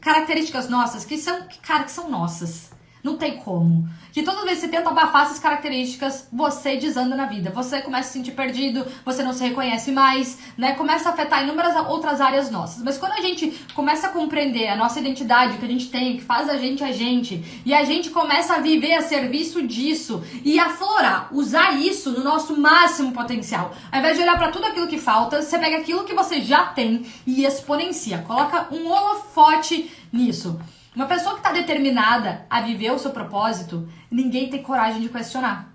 [0.00, 2.70] características nossas que são, cara, que são nossas.
[3.02, 7.26] Não tem como que toda vez que você tenta abafar essas características, você desanda na
[7.26, 7.50] vida.
[7.50, 10.72] Você começa a se sentir perdido, você não se reconhece mais, né?
[10.74, 12.82] Começa a afetar inúmeras outras áreas nossas.
[12.82, 16.16] Mas quando a gente começa a compreender a nossa identidade, o que a gente tem,
[16.16, 20.22] que faz a gente a gente, e a gente começa a viver a serviço disso
[20.44, 23.74] e aflorar, usar isso no nosso máximo potencial.
[23.92, 26.64] Ao invés de olhar para tudo aquilo que falta, você pega aquilo que você já
[26.66, 28.18] tem e exponencia.
[28.26, 30.58] Coloca um holofote nisso.
[30.94, 35.72] Uma pessoa que está determinada a viver o seu propósito, ninguém tem coragem de questionar.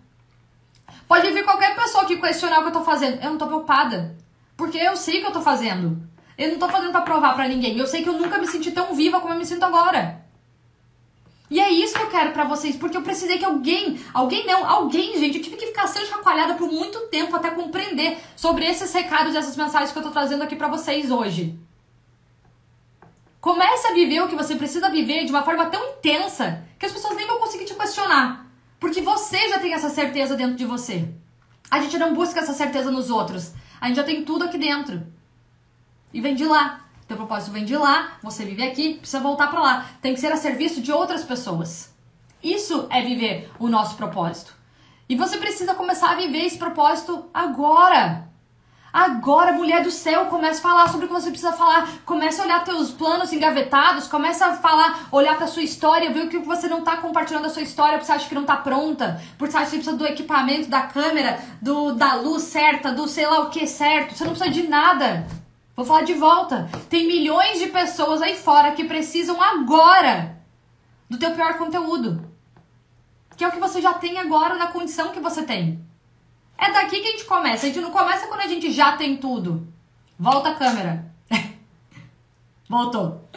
[1.07, 3.21] Pode vir qualquer pessoa que questionar o que eu tô fazendo.
[3.23, 4.15] Eu não tô preocupada.
[4.57, 6.01] Porque eu sei o que eu tô fazendo.
[6.37, 7.77] Eu não tô fazendo para provar para ninguém.
[7.77, 10.25] Eu sei que eu nunca me senti tão viva como eu me sinto agora.
[11.49, 14.67] E é isso que eu quero para vocês, porque eu precisei que alguém, alguém não,
[14.67, 18.91] alguém, gente, eu tive que ficar sendo chacoalhada por muito tempo até compreender sobre esses
[18.91, 21.57] recados, essas mensagens que eu tô trazendo aqui para vocês hoje.
[23.45, 26.91] Comece a viver o que você precisa viver de uma forma tão intensa que as
[26.91, 28.47] pessoas nem vão conseguir te questionar.
[28.79, 31.07] Porque você já tem essa certeza dentro de você.
[31.69, 33.53] A gente não busca essa certeza nos outros.
[33.79, 35.05] A gente já tem tudo aqui dentro.
[36.11, 36.87] E vem de lá.
[37.07, 39.91] Teu propósito vem de lá, você vive aqui, precisa voltar para lá.
[40.01, 41.93] Tem que ser a serviço de outras pessoas.
[42.41, 44.55] Isso é viver o nosso propósito.
[45.07, 48.27] E você precisa começar a viver esse propósito agora.
[48.95, 51.85] Agora, mulher do céu, comece a falar sobre o que você precisa falar.
[52.05, 56.29] Comece a olhar teus planos engavetados, comece a falar, olhar pra sua história, ver o
[56.29, 59.21] que você não tá compartilhando da sua história, porque você acha que não tá pronta,
[59.37, 63.05] porque você acha que você precisa do equipamento, da câmera, do da luz certa, do
[63.05, 64.15] sei lá o que certo.
[64.15, 65.27] Você não precisa de nada.
[65.75, 66.69] Vou falar de volta.
[66.89, 70.37] Tem milhões de pessoas aí fora que precisam agora
[71.09, 72.31] do teu pior conteúdo.
[73.35, 75.84] Que é o que você já tem agora na condição que você tem.
[76.57, 77.65] É daqui que a gente começa.
[77.65, 79.67] A gente não começa quando a gente já tem tudo.
[80.17, 81.05] Volta a câmera.
[82.69, 83.27] Voltou.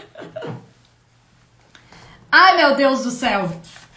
[2.31, 3.51] Ai, meu Deus do céu.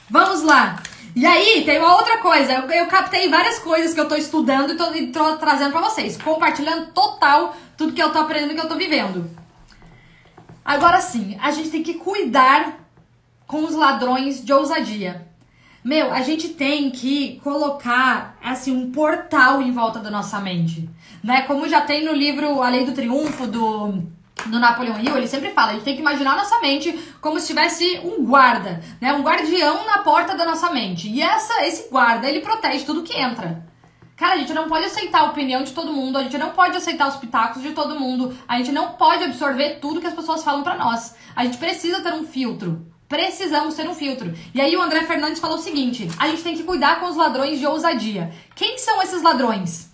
[0.10, 0.82] Vamos lá.
[1.16, 2.54] E aí, tem uma outra coisa.
[2.54, 5.82] Eu, eu captei várias coisas que eu tô estudando e tô, e tô trazendo pra
[5.82, 6.18] vocês.
[6.18, 9.30] Compartilhando total tudo que eu tô aprendendo e que eu tô vivendo.
[10.64, 12.80] Agora sim, a gente tem que cuidar
[13.46, 15.28] com os ladrões de ousadia.
[15.84, 20.88] Meu, a gente tem que colocar assim um portal em volta da nossa mente,
[21.24, 21.42] né?
[21.44, 24.04] Como já tem no livro A Lei do Triunfo do
[24.46, 27.48] do Napoleão Hill, ele sempre fala, a gente tem que imaginar nossa mente como se
[27.48, 29.14] tivesse um guarda, né?
[29.14, 31.08] Um guardião na porta da nossa mente.
[31.10, 33.64] E essa esse guarda, ele protege tudo que entra.
[34.16, 36.78] Cara, a gente não pode aceitar a opinião de todo mundo, a gente não pode
[36.78, 40.44] aceitar os pitacos de todo mundo, a gente não pode absorver tudo que as pessoas
[40.44, 41.16] falam para nós.
[41.36, 42.86] A gente precisa ter um filtro.
[43.12, 44.34] Precisamos ter um filtro.
[44.54, 47.18] E aí o André Fernandes falou o seguinte: a gente tem que cuidar com os
[47.18, 48.32] ladrões de ousadia.
[48.56, 49.92] Quem são esses ladrões?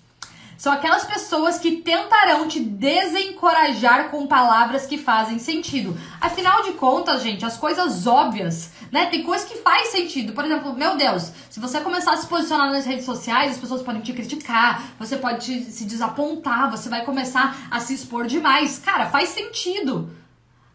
[0.56, 5.98] São aquelas pessoas que tentarão te desencorajar com palavras que fazem sentido.
[6.22, 9.08] Afinal de contas, gente, as coisas óbvias, né?
[9.08, 10.34] Tem coisas que faz sentido.
[10.34, 13.82] Por exemplo, meu Deus, se você começar a se posicionar nas redes sociais, as pessoas
[13.82, 18.78] podem te criticar, você pode te, se desapontar, você vai começar a se expor demais.
[18.78, 20.08] Cara, faz sentido.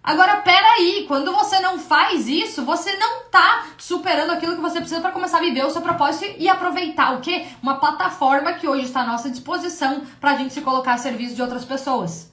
[0.03, 5.01] Agora, peraí, quando você não faz isso, você não tá superando aquilo que você precisa
[5.01, 7.47] para começar a viver o seu propósito e aproveitar o quê?
[7.63, 11.37] Uma plataforma que hoje está à nossa disposição para a gente se colocar a serviço
[11.37, 12.33] de outras pessoas.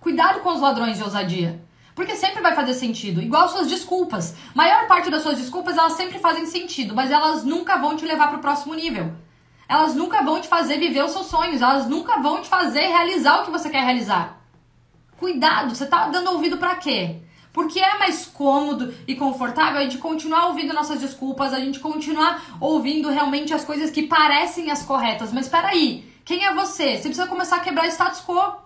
[0.00, 1.62] Cuidado com os ladrões de ousadia.
[1.94, 3.20] Porque sempre vai fazer sentido.
[3.20, 4.34] Igual suas desculpas.
[4.54, 8.28] Maior parte das suas desculpas, elas sempre fazem sentido, mas elas nunca vão te levar
[8.28, 9.12] para o próximo nível.
[9.68, 11.60] Elas nunca vão te fazer viver os seus sonhos.
[11.60, 14.35] Elas nunca vão te fazer realizar o que você quer realizar.
[15.18, 17.16] Cuidado, você tá dando ouvido para quê?
[17.52, 22.58] Porque é mais cômodo e confortável a gente continuar ouvindo nossas desculpas, a gente continuar
[22.60, 25.32] ouvindo realmente as coisas que parecem as corretas.
[25.32, 26.96] Mas espera aí, quem é você?
[26.96, 28.56] Você precisa começar a quebrar o status quo.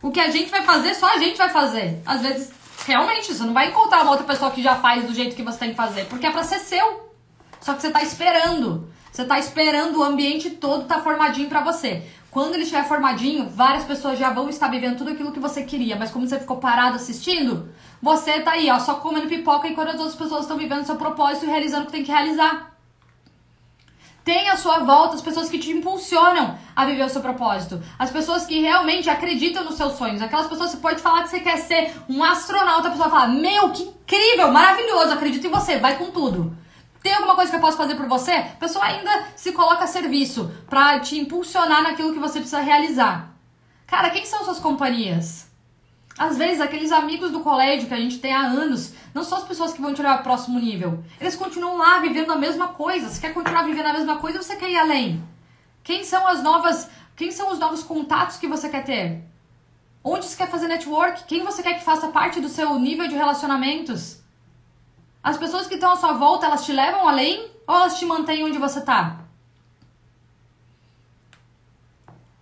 [0.00, 2.00] O que a gente vai fazer, só a gente vai fazer.
[2.06, 2.52] Às vezes,
[2.86, 5.58] realmente, você não vai encontrar uma outra pessoa que já faz do jeito que você
[5.58, 7.10] tem que fazer, porque é para ser seu.
[7.60, 8.88] Só que você tá esperando.
[9.10, 12.04] Você tá esperando o ambiente todo tá formadinho para você.
[12.30, 15.96] Quando ele estiver formadinho, várias pessoas já vão estar vivendo tudo aquilo que você queria,
[15.96, 17.70] mas como você ficou parado assistindo,
[18.02, 21.46] você tá aí, ó, só comendo pipoca enquanto as outras pessoas estão vivendo seu propósito
[21.46, 22.76] e realizando o que tem que realizar.
[24.22, 27.80] Tem à sua volta as pessoas que te impulsionam a viver o seu propósito.
[27.98, 30.20] As pessoas que realmente acreditam nos seus sonhos.
[30.20, 33.28] Aquelas pessoas que você pode falar que você quer ser um astronauta, a pessoa fala:
[33.28, 36.54] Meu, que incrível, maravilhoso, acredito em você, vai com tudo.
[37.02, 38.32] Tem alguma coisa que eu posso fazer por você?
[38.32, 43.30] A pessoa ainda se coloca a serviço para te impulsionar naquilo que você precisa realizar.
[43.86, 45.48] Cara, quem são suas companhias?
[46.18, 49.44] Às vezes, aqueles amigos do colégio que a gente tem há anos não são as
[49.44, 51.04] pessoas que vão te levar ao próximo nível.
[51.20, 53.08] Eles continuam lá vivendo a mesma coisa.
[53.08, 55.22] Você quer continuar vivendo a mesma coisa ou você quer ir além?
[55.84, 56.90] Quem são as novas.
[57.14, 59.24] Quem são os novos contatos que você quer ter?
[60.02, 61.24] Onde você quer fazer network?
[61.24, 64.17] Quem você quer que faça parte do seu nível de relacionamentos?
[65.22, 68.44] As pessoas que estão à sua volta, elas te levam além ou elas te mantêm
[68.44, 69.20] onde você tá?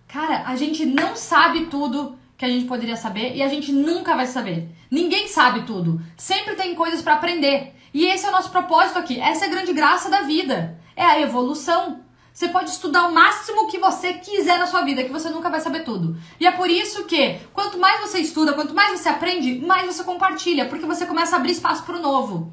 [0.07, 4.15] Cara, a gente não sabe tudo que a gente poderia saber e a gente nunca
[4.15, 4.69] vai saber.
[4.91, 6.01] Ninguém sabe tudo.
[6.17, 7.75] Sempre tem coisas para aprender.
[7.93, 9.19] E esse é o nosso propósito aqui.
[9.21, 10.79] Essa é a grande graça da vida.
[10.95, 12.01] É a evolução.
[12.33, 15.61] Você pode estudar o máximo que você quiser na sua vida, que você nunca vai
[15.61, 16.17] saber tudo.
[16.39, 20.05] E é por isso que, quanto mais você estuda, quanto mais você aprende, mais você
[20.05, 22.53] compartilha, porque você começa a abrir espaço para o novo.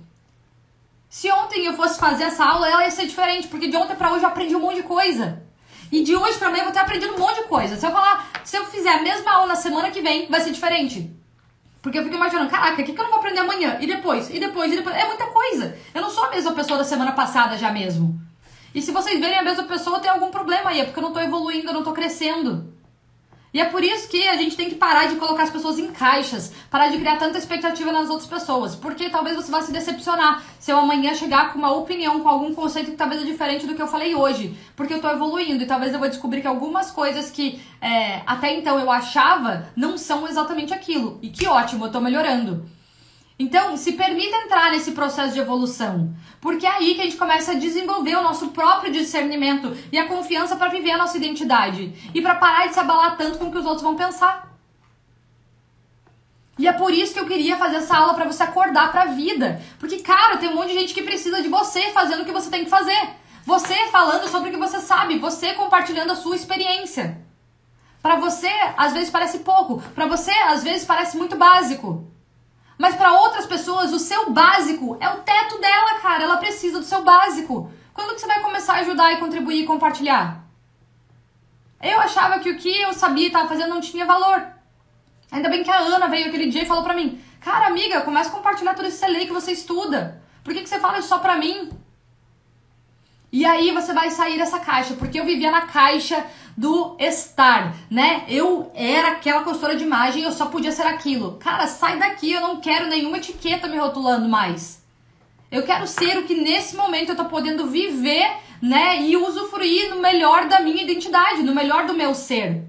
[1.14, 4.12] Se ontem eu fosse fazer essa aula, ela ia ser diferente, porque de ontem para
[4.12, 5.44] hoje eu aprendi um monte de coisa.
[5.92, 7.76] E de hoje para amanhã eu vou ter aprendido um monte de coisa.
[7.76, 10.50] Se eu falar, se eu fizer a mesma aula na semana que vem, vai ser
[10.50, 11.16] diferente.
[11.84, 13.78] Porque eu fico imaginando, caraca, o que, que eu não vou aprender amanhã?
[13.80, 14.28] E depois?
[14.32, 14.74] E depois?
[14.74, 14.96] E depois?
[14.96, 15.78] É muita coisa.
[15.94, 18.20] Eu não sou a mesma pessoa da semana passada já mesmo.
[18.74, 20.80] E se vocês verem a mesma pessoa, tem algum problema aí.
[20.80, 22.73] É porque eu não tô evoluindo, eu não tô crescendo.
[23.54, 25.92] E é por isso que a gente tem que parar de colocar as pessoas em
[25.92, 30.42] caixas, parar de criar tanta expectativa nas outras pessoas, porque talvez você vá se decepcionar
[30.60, 33.76] se eu amanhã chegar com uma opinião, com algum conceito que talvez é diferente do
[33.76, 36.90] que eu falei hoje, porque eu tô evoluindo e talvez eu vou descobrir que algumas
[36.90, 41.20] coisas que é, até então eu achava não são exatamente aquilo.
[41.22, 42.66] E que ótimo, eu tô melhorando.
[43.44, 47.52] Então, se permita entrar nesse processo de evolução, porque é aí que a gente começa
[47.52, 52.22] a desenvolver o nosso próprio discernimento e a confiança para viver a nossa identidade e
[52.22, 54.50] para parar de se abalar tanto com o que os outros vão pensar.
[56.58, 59.08] E é por isso que eu queria fazer essa aula para você acordar para a
[59.08, 62.32] vida, porque cara, tem um monte de gente que precisa de você fazendo o que
[62.32, 63.10] você tem que fazer.
[63.46, 67.20] Você falando sobre o que você sabe, você compartilhando a sua experiência.
[68.02, 72.14] Para você, às vezes parece pouco, para você, às vezes parece muito básico.
[72.78, 76.24] Mas para outras pessoas, o seu básico é o teto dela, cara.
[76.24, 77.72] Ela precisa do seu básico.
[77.94, 80.44] Quando que você vai começar a ajudar e contribuir e compartilhar?
[81.82, 84.48] Eu achava que o que eu sabia e estava fazendo não tinha valor.
[85.32, 88.30] Ainda bem que a Ana veio aquele dia e falou pra mim: Cara, amiga, começa
[88.30, 90.22] a compartilhar tudo esse lei que você estuda.
[90.44, 91.72] Por que, que você fala isso só pra mim?
[93.34, 96.24] E aí você vai sair dessa caixa, porque eu vivia na caixa
[96.56, 98.26] do estar, né?
[98.28, 101.38] Eu era aquela consultora de imagem, eu só podia ser aquilo.
[101.40, 104.84] Cara, sai daqui, eu não quero nenhuma etiqueta me rotulando mais.
[105.52, 109.02] Eu quero ser o que nesse momento eu tô podendo viver, né?
[109.02, 112.64] E usufruir no melhor da minha identidade, no melhor do meu ser.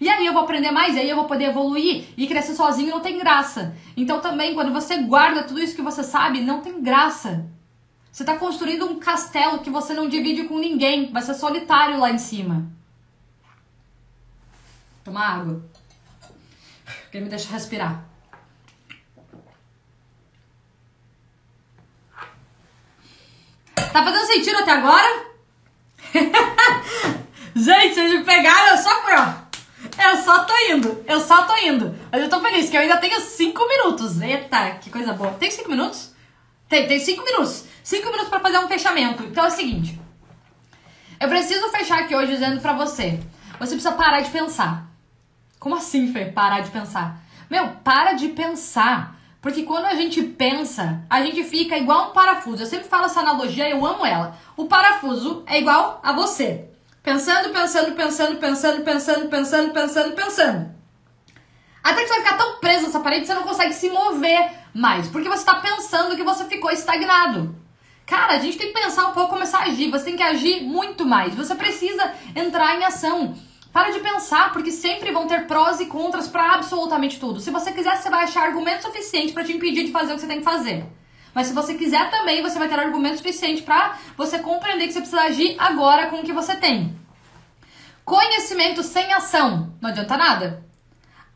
[0.00, 2.06] E aí eu vou aprender mais, e aí eu vou poder evoluir.
[2.16, 3.76] E crescer sozinho não tem graça.
[3.94, 7.52] Então também, quando você guarda tudo isso que você sabe, não tem graça.
[8.14, 11.10] Você está construindo um castelo que você não divide com ninguém.
[11.10, 12.64] Vai ser solitário lá em cima.
[15.02, 15.64] Tomar água.
[17.10, 18.04] Que me deixa respirar.
[23.74, 25.26] Tá fazendo sentido até agora?
[27.56, 30.08] Gente, vocês me pegaram, eu só fui, ó.
[30.08, 31.98] Eu só tô indo, eu só tô indo.
[32.12, 34.20] Mas eu tô feliz que eu ainda tenho 5 minutos.
[34.20, 35.32] Eita, que coisa boa.
[35.32, 36.12] Tem 5 minutos?
[36.68, 37.73] Tem, tem 5 minutos.
[37.84, 39.22] 5 minutos para fazer um fechamento.
[39.24, 40.00] Então é o seguinte.
[41.20, 43.20] Eu preciso fechar aqui hoje dizendo pra você.
[43.60, 44.86] Você precisa parar de pensar.
[45.60, 46.24] Como assim, Fê?
[46.24, 47.20] Parar de pensar?
[47.50, 49.16] Meu, para de pensar.
[49.42, 52.62] Porque quando a gente pensa, a gente fica igual um parafuso.
[52.62, 54.34] Eu sempre falo essa analogia, eu amo ela.
[54.56, 56.64] O parafuso é igual a você.
[57.02, 60.74] Pensando, pensando, pensando, pensando, pensando, pensando, pensando, pensando.
[61.82, 64.50] Até que você vai ficar tão preso nessa parede que você não consegue se mover
[64.72, 65.06] mais.
[65.08, 67.63] Porque você está pensando que você ficou estagnado.
[68.06, 69.90] Cara, a gente tem que pensar um pouco, começar a agir.
[69.90, 71.34] Você tem que agir muito mais.
[71.34, 73.34] Você precisa entrar em ação.
[73.72, 77.40] Para de pensar, porque sempre vão ter prós e contras para absolutamente tudo.
[77.40, 80.20] Se você quiser, você vai achar argumento suficiente para te impedir de fazer o que
[80.20, 80.84] você tem que fazer.
[81.34, 85.00] Mas se você quiser também, você vai ter argumento suficiente para você compreender que você
[85.00, 86.96] precisa agir agora com o que você tem.
[88.04, 90.64] Conhecimento sem ação não adianta nada.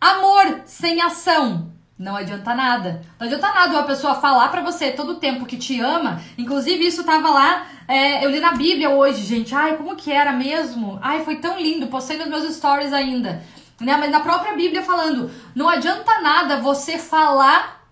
[0.01, 3.03] Amor sem ação não adianta nada.
[3.19, 6.23] Não adianta nada uma pessoa falar pra você todo o tempo que te ama.
[6.39, 7.67] Inclusive, isso tava lá.
[7.89, 9.53] É, eu li na Bíblia hoje, gente.
[9.53, 10.99] Ai, como que era mesmo?
[11.03, 11.89] Ai, foi tão lindo.
[11.89, 13.43] Postei nos meus stories ainda.
[13.81, 13.97] Né?
[13.97, 17.85] Mas na própria Bíblia falando: não adianta nada você falar,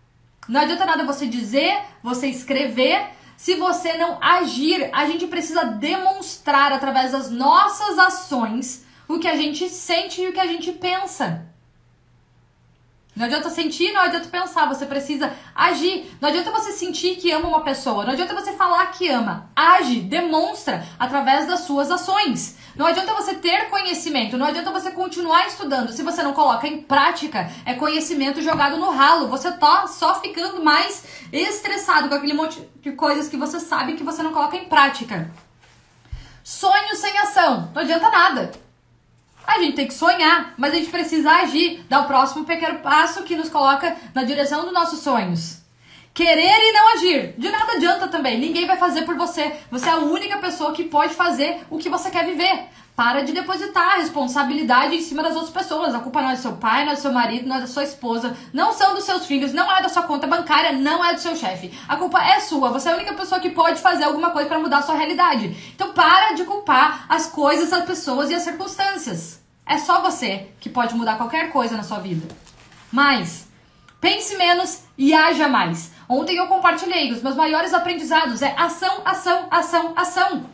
[0.49, 3.17] não adianta nada você dizer, você escrever.
[3.37, 9.37] Se você não agir, a gente precisa demonstrar através das nossas ações o que a
[9.37, 11.47] gente sente e o que a gente pensa.
[13.17, 16.15] Não adianta sentir, não adianta pensar, você precisa agir.
[16.21, 19.51] Não adianta você sentir que ama uma pessoa, não adianta você falar que ama.
[19.57, 22.59] Age, demonstra através das suas ações.
[22.77, 25.93] Não adianta você ter conhecimento, não adianta você continuar estudando.
[25.93, 29.29] Se você não coloca em prática, é conhecimento jogado no ralo.
[29.29, 31.03] Você tá só ficando mais
[31.33, 35.31] estressado com aquele monte de coisas que você sabe que você não coloca em prática.
[36.45, 38.66] Sonho sem ação, não adianta nada.
[39.47, 43.23] A gente tem que sonhar, mas a gente precisa agir, dar o próximo pequeno passo
[43.23, 45.66] que nos coloca na direção dos nossos sonhos.
[46.17, 47.35] Querer e não agir.
[47.37, 48.41] De nada adianta também.
[48.41, 49.55] Ninguém vai fazer por você.
[49.71, 52.69] Você é a única pessoa que pode fazer o que você quer viver.
[52.97, 55.95] Para de depositar a responsabilidade em cima das outras pessoas.
[55.95, 57.67] A culpa não é do seu pai, não é do seu marido, não é da
[57.67, 61.13] sua esposa, não são dos seus filhos, não é da sua conta bancária, não é
[61.13, 61.71] do seu chefe.
[61.87, 62.71] A culpa é sua.
[62.71, 65.55] Você é a única pessoa que pode fazer alguma coisa para mudar a sua realidade.
[65.75, 69.43] Então para de culpar as coisas, as pessoas e as circunstâncias.
[69.67, 72.27] É só você que pode mudar qualquer coisa na sua vida.
[72.91, 73.49] Mas
[74.01, 75.95] pense menos e haja mais.
[76.09, 80.51] Ontem eu compartilhei os meus maiores aprendizados é ação, ação, ação, ação.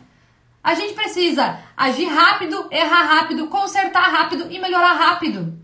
[0.63, 5.61] A gente precisa agir rápido, errar rápido, consertar rápido e melhorar rápido.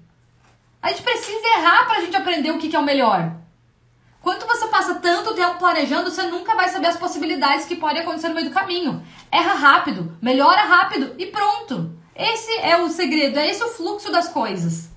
[0.81, 3.33] A gente precisa errar para a gente aprender o que, que é o melhor.
[4.21, 8.27] Quando você passa tanto tempo planejando, você nunca vai saber as possibilidades que podem acontecer
[8.27, 9.01] no meio do caminho.
[9.31, 11.97] Erra rápido, melhora rápido e pronto.
[12.13, 14.89] Esse é o segredo, é esse o fluxo das coisas.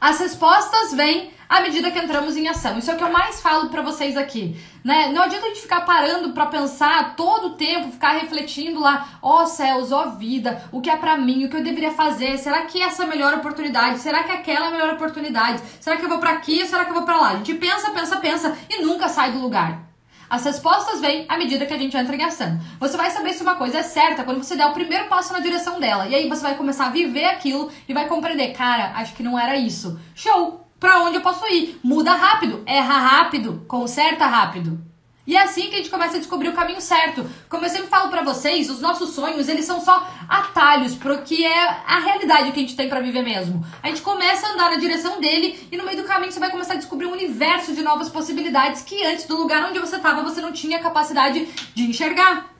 [0.00, 2.78] As respostas vêm à medida que entramos em ação.
[2.78, 5.08] Isso é o que eu mais falo para vocês aqui, né?
[5.12, 9.42] Não adianta a gente ficar parando para pensar todo o tempo, ficar refletindo lá, ó
[9.42, 12.38] oh, céus, ó oh, vida, o que é para mim, o que eu deveria fazer?
[12.38, 13.98] Será que essa é a melhor oportunidade?
[13.98, 15.62] Será que aquela é a melhor oportunidade?
[15.80, 17.30] Será que eu vou para aqui ou será que eu vou para lá?
[17.30, 19.84] A gente pensa, pensa, pensa e nunca sai do lugar.
[20.28, 22.58] As respostas vêm à medida que a gente entra em ação.
[22.80, 25.38] Você vai saber se uma coisa é certa quando você der o primeiro passo na
[25.38, 26.08] direção dela.
[26.08, 29.38] E aí você vai começar a viver aquilo e vai compreender, cara, acho que não
[29.38, 29.98] era isso.
[30.14, 30.63] Show!
[30.84, 31.80] Pra onde eu posso ir?
[31.82, 34.78] Muda rápido, erra rápido, conserta rápido.
[35.26, 37.26] E é assim que a gente começa a descobrir o caminho certo.
[37.48, 41.42] Como eu sempre falo para vocês, os nossos sonhos, eles são só atalhos pro que
[41.42, 43.64] é a realidade que a gente tem para viver mesmo.
[43.82, 46.50] A gente começa a andar na direção dele e no meio do caminho você vai
[46.50, 50.22] começar a descobrir um universo de novas possibilidades que antes do lugar onde você estava
[50.22, 52.52] você não tinha capacidade de enxergar.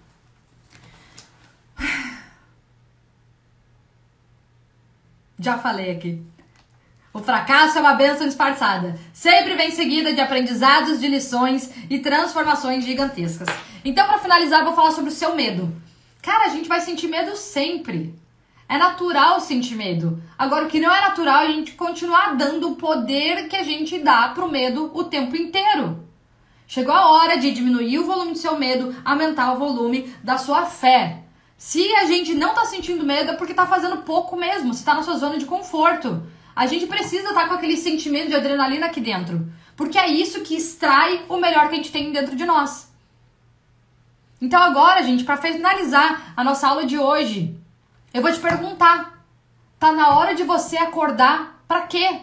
[5.39, 6.34] Já falei aqui.
[7.15, 8.99] O fracasso é uma bênção disfarçada.
[9.13, 13.49] Sempre vem seguida de aprendizados, de lições e transformações gigantescas.
[13.85, 15.73] Então, para finalizar, eu vou falar sobre o seu medo.
[16.21, 18.19] Cara, a gente vai sentir medo sempre.
[18.69, 20.21] É natural sentir medo.
[20.37, 23.63] Agora, o que não é natural é a gente continuar dando o poder que a
[23.63, 26.05] gente dá pro medo o tempo inteiro.
[26.67, 30.67] Chegou a hora de diminuir o volume do seu medo, aumentar o volume da sua
[30.67, 31.21] fé.
[31.57, 34.97] Se a gente não tá sentindo medo é porque tá fazendo pouco mesmo, se tá
[34.97, 36.34] na sua zona de conforto.
[36.55, 39.47] A gente precisa estar tá com aquele sentimento de adrenalina aqui dentro,
[39.77, 42.93] porque é isso que extrai o melhor que a gente tem dentro de nós.
[44.41, 47.59] Então agora, gente, para finalizar a nossa aula de hoje,
[48.13, 49.25] eu vou te perguntar:
[49.79, 52.21] tá na hora de você acordar para quê?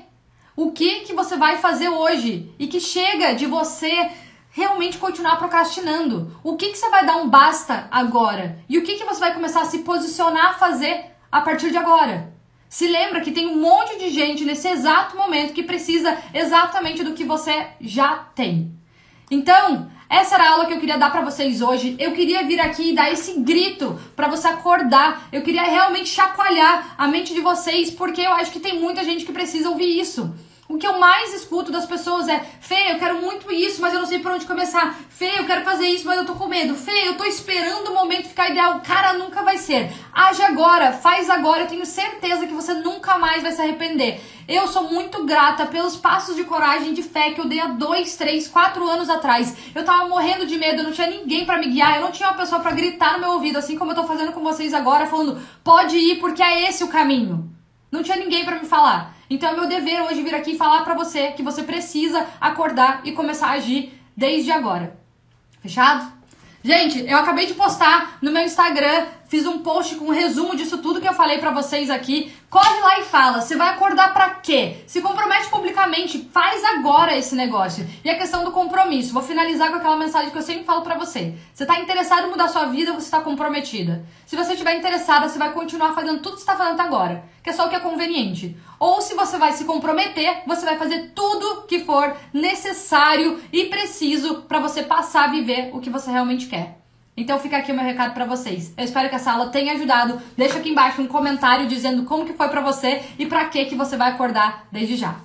[0.56, 4.12] O que que você vai fazer hoje e que chega de você
[4.52, 6.38] realmente continuar procrastinando?
[6.44, 8.60] O que que você vai dar um basta agora?
[8.70, 11.78] E o que que você vai começar a se posicionar a fazer a partir de
[11.78, 12.34] agora?
[12.72, 17.14] Se lembra que tem um monte de gente nesse exato momento que precisa exatamente do
[17.14, 18.72] que você já tem.
[19.30, 21.98] Então, essa era a aula que eu queria dar para vocês hoje.
[22.00, 25.28] Eu queria vir aqui e dar esse grito para você acordar.
[25.34, 29.26] Eu queria realmente chacoalhar a mente de vocês, porque eu acho que tem muita gente
[29.26, 30.34] que precisa ouvir isso.
[30.72, 34.00] O que eu mais escuto das pessoas é: Fê, eu quero muito isso, mas eu
[34.00, 34.96] não sei por onde começar.
[35.10, 36.76] Fê, eu quero fazer isso, mas eu tô com medo.
[36.76, 38.80] Fê, eu tô esperando o momento ficar ideal.
[38.80, 39.92] Cara, nunca vai ser.
[40.14, 41.64] Age agora, faz agora.
[41.64, 44.22] Eu tenho certeza que você nunca mais vai se arrepender.
[44.48, 48.16] Eu sou muito grata pelos passos de coragem de fé que eu dei há dois,
[48.16, 49.54] três, quatro anos atrás.
[49.76, 52.30] Eu tava morrendo de medo, eu não tinha ninguém para me guiar, eu não tinha
[52.30, 55.06] uma pessoa para gritar no meu ouvido, assim como eu tô fazendo com vocês agora,
[55.06, 57.52] falando: pode ir porque é esse o caminho.
[57.92, 59.20] Não tinha ninguém para me falar.
[59.32, 63.14] Então é meu dever hoje vir aqui falar para você que você precisa acordar e
[63.14, 65.00] começar a agir desde agora.
[65.62, 66.12] Fechado?
[66.62, 70.80] Gente, eu acabei de postar no meu Instagram, fiz um post com um resumo disso
[70.80, 72.34] tudo que eu falei para vocês aqui.
[72.50, 74.84] Corre lá e fala, você vai acordar para quê?
[74.86, 77.88] Se compromete publicamente, faz agora esse negócio.
[78.04, 80.98] E a questão do compromisso, vou finalizar com aquela mensagem que eu sempre falo para
[80.98, 81.34] você.
[81.54, 84.06] Você tá interessado em mudar sua vida, você tá comprometida.
[84.26, 87.24] Se você estiver interessada, você vai continuar fazendo tudo que você tá fazendo até agora,
[87.42, 88.58] que é só o que é conveniente.
[88.78, 94.42] Ou se você vai se comprometer, você vai fazer tudo que for necessário e preciso
[94.42, 96.81] para você passar a viver o que você realmente quer.
[97.22, 98.74] Então fica aqui o meu recado para vocês.
[98.76, 100.20] Eu espero que essa aula tenha ajudado.
[100.36, 103.76] Deixa aqui embaixo um comentário dizendo como que foi para você e para que que
[103.76, 105.18] você vai acordar desde já.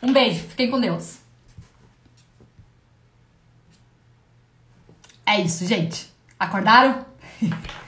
[0.00, 1.18] Um beijo, fiquem com Deus.
[5.26, 6.08] É isso, gente.
[6.38, 7.04] Acordaram?